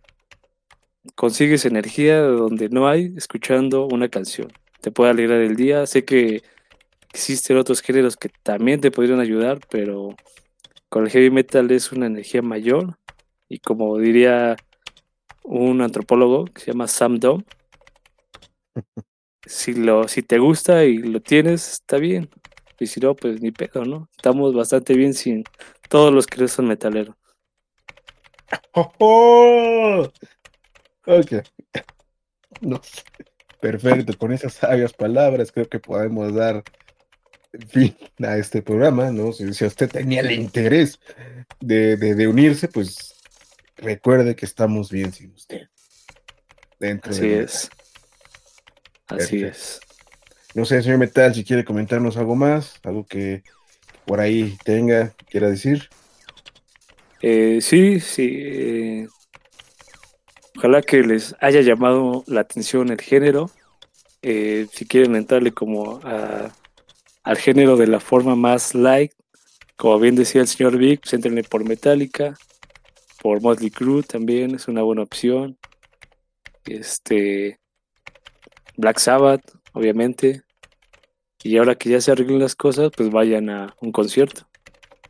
consigues 1.15 1.65
energía 1.65 2.23
de 2.23 2.29
donde 2.29 2.69
no 2.69 2.89
hay 2.89 3.13
escuchando 3.17 3.87
una 3.87 4.09
canción. 4.09 4.53
Te 4.81 4.91
puede 4.91 5.11
alegrar 5.11 5.41
el 5.41 5.57
día. 5.57 5.87
Sé 5.87 6.05
que 6.05 6.43
existen 7.13 7.57
otros 7.59 7.83
géneros 7.83 8.17
que 8.17 8.31
también 8.43 8.81
te 8.81 8.91
podrían 8.91 9.21
ayudar, 9.21 9.61
pero 9.71 10.15
con 10.89 11.05
el 11.05 11.11
heavy 11.11 11.31
metal 11.31 11.71
es 11.71 11.93
una 11.93 12.07
energía 12.07 12.43
mayor. 12.43 12.99
Y 13.49 13.59
como 13.61 13.99
diría 13.99 14.57
un 15.47 15.81
antropólogo 15.81 16.45
que 16.47 16.61
se 16.61 16.73
llama 16.73 16.89
Sam 16.89 17.19
Dom, 17.19 17.43
si, 19.47 19.75
lo, 19.75 20.09
si 20.09 20.23
te 20.23 20.39
gusta 20.39 20.85
y 20.85 20.99
lo 20.99 21.21
tienes, 21.21 21.73
está 21.73 21.99
bien. 21.99 22.29
Y 22.79 22.87
si 22.89 23.01
no, 23.01 23.15
pues 23.17 23.41
ni 23.41 23.53
pedo, 23.53 23.85
¿no? 23.85 24.09
Estamos 24.17 24.55
bastante 24.55 24.95
bien 24.95 25.15
sin 25.15 25.45
todos 25.89 26.13
los 26.13 26.27
que 26.27 26.47
son 26.49 26.67
metaleros. 26.69 27.17
¡Oh, 28.73 28.93
oh! 28.99 30.13
Ok. 31.07 31.33
No 32.63 32.81
sé. 32.83 33.03
Perfecto, 33.61 34.17
con 34.17 34.33
esas 34.33 34.55
sabias 34.55 34.95
palabras 34.95 35.53
creo 35.53 35.69
que 35.69 35.79
podemos 35.79 36.33
dar 36.35 36.63
fin 37.69 37.95
a 38.23 38.39
este 38.39 38.63
programa, 38.63 39.11
¿no? 39.11 39.33
Si, 39.33 39.53
si 39.53 39.65
usted 39.67 39.91
tenía 39.91 40.21
el 40.21 40.33
interés 40.33 40.99
de, 41.61 41.97
de- 41.99 42.15
de 42.15 42.27
unirse, 42.27 42.69
pues 42.69 43.15
recuerde 43.77 44.35
que 44.37 44.47
estamos 44.47 44.91
bien 44.91 45.13
sin 45.13 45.33
usted. 45.33 45.69
Dentro 46.79 47.13
Así 47.13 47.27
es. 47.33 47.71
Así 49.09 49.41
Perfecto. 49.41 49.47
es. 49.49 49.81
No 50.55 50.65
sé, 50.65 50.83
señor 50.83 50.99
Metal, 50.99 51.35
si 51.35 51.45
quiere 51.45 51.65
comentarnos 51.65 52.17
algo 52.17 52.35
más, 52.35 52.75
algo 52.83 53.05
que 53.07 53.43
por 54.07 54.21
ahí 54.21 54.57
tenga, 54.65 55.15
quiera 55.29 55.49
decir. 55.51 55.89
Eh, 57.21 57.59
sí, 57.61 58.01
sí. 58.01 58.39
eh, 58.43 59.09
ojalá 60.57 60.83
que 60.83 61.03
les 61.03 61.35
haya 61.41 61.61
llamado 61.61 62.25
la 62.27 62.41
atención 62.41 62.91
el 62.91 63.01
género. 63.01 63.51
Eh, 64.23 64.67
si 64.73 64.87
quieren 64.87 65.15
entrarle 65.17 65.53
como 65.53 66.01
a- 66.05 66.51
al 67.23 67.37
género 67.37 67.77
de 67.77 67.87
la 67.87 68.01
forma 68.01 68.35
más 68.37 68.75
light, 68.75 69.13
como 69.77 69.99
bien 69.99 70.15
decía 70.17 70.41
el 70.41 70.49
señor 70.49 70.79
Vic, 70.79 71.01
pues 71.03 71.13
entrenle 71.15 71.43
por 71.43 71.65
Metallica, 71.65 72.35
por 73.27 73.43
Motley 73.43 73.71
Crue 73.73 74.05
también 74.05 74.55
es 74.55 74.69
una 74.69 74.83
buena 74.83 75.03
opción. 75.03 75.59
Este 76.65 77.59
Black 78.77 79.01
Sabbath, 79.01 79.43
obviamente. 79.73 80.43
Y 81.43 81.57
ahora 81.57 81.75
que 81.75 81.91
ya 81.91 82.01
se 82.01 82.13
arreglen 82.13 82.39
las 82.39 82.55
cosas, 82.55 82.93
pues 82.97 83.11
vayan 83.11 83.51
a 83.51 83.75
un 83.81 83.91
concierto 83.91 84.49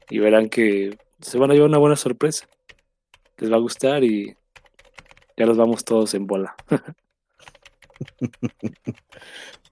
y 0.09 0.18
verán 0.18 0.48
que 0.48 0.96
se 1.20 1.37
van 1.37 1.50
a 1.50 1.52
llevar 1.55 1.68
una 1.68 1.76
buena 1.76 1.96
sorpresa. 1.96 2.48
Les 3.37 3.52
va 3.52 3.57
a 3.57 3.61
gustar 3.61 4.02
y 4.02 4.35
ya 5.37 5.44
los 5.44 5.59
vamos 5.59 5.85
todos 5.85 6.14
en 6.14 6.26
bola. 6.26 6.57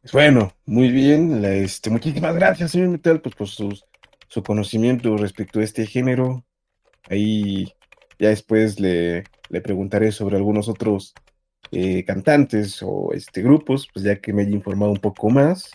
Pues 0.03 0.13
Bueno, 0.13 0.53
muy 0.67 0.91
bien. 0.91 1.43
este, 1.47 1.89
muchísimas 1.89 2.35
gracias, 2.35 2.73
señor 2.73 2.89
Metal, 2.91 3.23
pues 3.23 3.35
por 3.35 3.49
sus- 3.49 3.87
su 4.29 4.43
conocimiento 4.43 5.17
respecto 5.17 5.61
a 5.61 5.65
este 5.65 5.87
género. 5.87 6.45
Ahí 7.09 7.73
ya 8.19 8.29
después 8.29 8.81
le, 8.81 9.25
le 9.51 9.61
preguntaré 9.61 10.13
sobre 10.13 10.37
algunos 10.37 10.69
otros 10.69 11.15
eh, 11.73 12.05
cantantes 12.05 12.81
o 12.83 13.13
este, 13.13 13.43
grupos, 13.43 13.89
pues 13.93 14.05
ya 14.05 14.21
que 14.21 14.33
me 14.33 14.43
haya 14.43 14.53
informado 14.53 14.93
un 14.93 14.99
poco 15.01 15.31
más, 15.31 15.71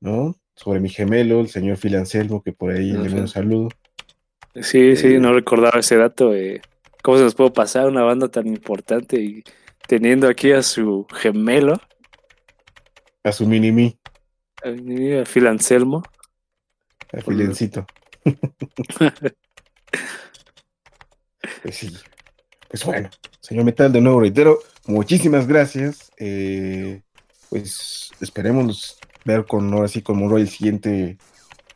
¿no? 0.00 0.36
Sobre 0.54 0.80
mi 0.80 0.88
gemelo, 0.90 1.40
el 1.40 1.48
señor 1.48 1.78
Phil 1.78 1.96
Anselmo, 1.96 2.42
que 2.42 2.52
por 2.52 2.72
ahí 2.72 2.90
le 2.92 2.98
mando 2.98 3.22
un 3.22 3.28
saludo. 3.28 3.68
Sí, 4.54 4.96
sí, 4.96 5.14
Eh, 5.14 5.18
no 5.18 5.32
recordaba 5.32 5.80
ese 5.80 5.96
dato. 5.96 6.34
eh. 6.34 6.60
¿Cómo 7.02 7.16
se 7.16 7.24
nos 7.24 7.34
puede 7.34 7.50
pasar 7.50 7.88
una 7.88 8.02
banda 8.02 8.28
tan 8.28 8.46
importante 8.46 9.20
y 9.20 9.42
teniendo 9.88 10.28
aquí 10.28 10.52
a 10.52 10.62
su 10.62 11.06
gemelo, 11.12 11.80
A 13.24 13.32
su 13.32 13.46
mini-mi, 13.46 13.98
a 14.62 15.24
Phil 15.24 15.46
Anselmo? 15.46 16.02
a 17.12 17.20
Filencito. 17.20 17.86
pues 21.62 21.76
sí. 21.76 21.96
Pues 22.68 22.84
bueno, 22.84 23.10
señor 23.40 23.64
Metal, 23.64 23.92
de 23.92 24.00
nuevo 24.00 24.20
reitero, 24.20 24.58
muchísimas 24.86 25.46
gracias. 25.46 26.10
Eh, 26.18 27.02
pues 27.50 28.10
esperemos 28.20 28.98
ver 29.24 29.44
con 29.44 29.72
ahora 29.72 29.88
sí 29.88 30.02
con 30.02 30.18
Monroy 30.18 30.42
el 30.42 30.48
siguiente 30.48 31.18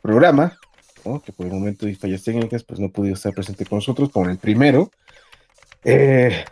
programa, 0.01 0.57
¿no? 1.05 1.21
que 1.21 1.31
por 1.31 1.45
el 1.45 1.53
momento 1.53 1.87
y 1.87 1.95
fallas 1.95 2.23
técnicas, 2.23 2.63
pues 2.63 2.79
no 2.79 2.89
pudo 2.89 3.13
estar 3.13 3.33
presente 3.33 3.65
con 3.65 3.77
nosotros, 3.77 4.09
como 4.09 4.25
en 4.25 4.31
el 4.31 4.37
primero. 4.37 4.91
Eh, 5.83 6.43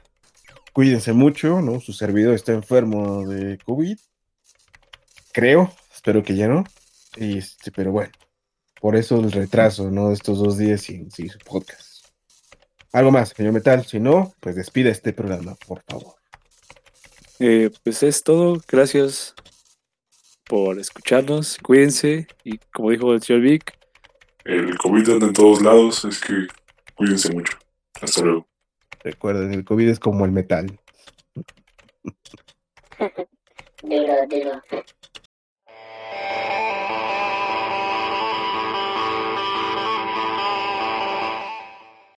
cuídense 0.73 1.11
mucho, 1.13 1.61
¿no? 1.61 1.79
Su 1.79 1.91
servidor 1.91 2.35
está 2.35 2.53
enfermo 2.53 3.27
de 3.27 3.57
COVID. 3.65 3.97
Creo, 5.33 5.73
espero 5.93 6.23
que 6.23 6.35
ya 6.35 6.47
no. 6.47 6.63
Este, 7.17 7.71
pero 7.71 7.91
bueno, 7.91 8.11
por 8.79 8.95
eso 8.95 9.19
el 9.19 9.31
retraso, 9.31 9.89
¿no? 9.89 10.09
De 10.09 10.13
estos 10.13 10.37
dos 10.39 10.57
días 10.57 10.81
sin, 10.81 11.09
sin 11.11 11.29
su 11.29 11.39
podcast. 11.39 11.84
Algo 12.95 13.11
más, 13.11 13.33
señor 13.35 13.51
Metal. 13.51 13.85
Si 13.85 13.99
no, 13.99 14.33
pues 14.39 14.55
despida 14.55 14.89
este 14.89 15.11
programa, 15.11 15.55
por 15.67 15.83
favor. 15.85 16.15
Eh, 17.39 17.69
pues 17.83 18.01
es 18.03 18.23
todo. 18.23 18.61
Gracias 18.69 19.35
por 20.45 20.79
escucharnos. 20.79 21.57
Cuídense. 21.57 22.25
Y 22.45 22.57
como 22.73 22.91
dijo 22.91 23.13
el 23.13 23.21
señor 23.21 23.41
Vic, 23.41 23.77
El 24.45 24.77
COVID 24.77 25.09
anda 25.09 25.27
en 25.27 25.33
todos 25.33 25.61
lados, 25.61 26.05
es 26.05 26.21
que 26.21 26.47
cuídense 26.95 27.33
mucho. 27.33 27.57
Hasta 27.99 28.21
luego. 28.21 28.47
Recuerden, 29.03 29.53
el 29.53 29.65
COVID 29.65 29.89
es 29.89 29.99
como 29.99 30.23
el 30.23 30.31
metal. 30.31 30.79
Duro, 33.83 34.13
duro. 34.29 34.61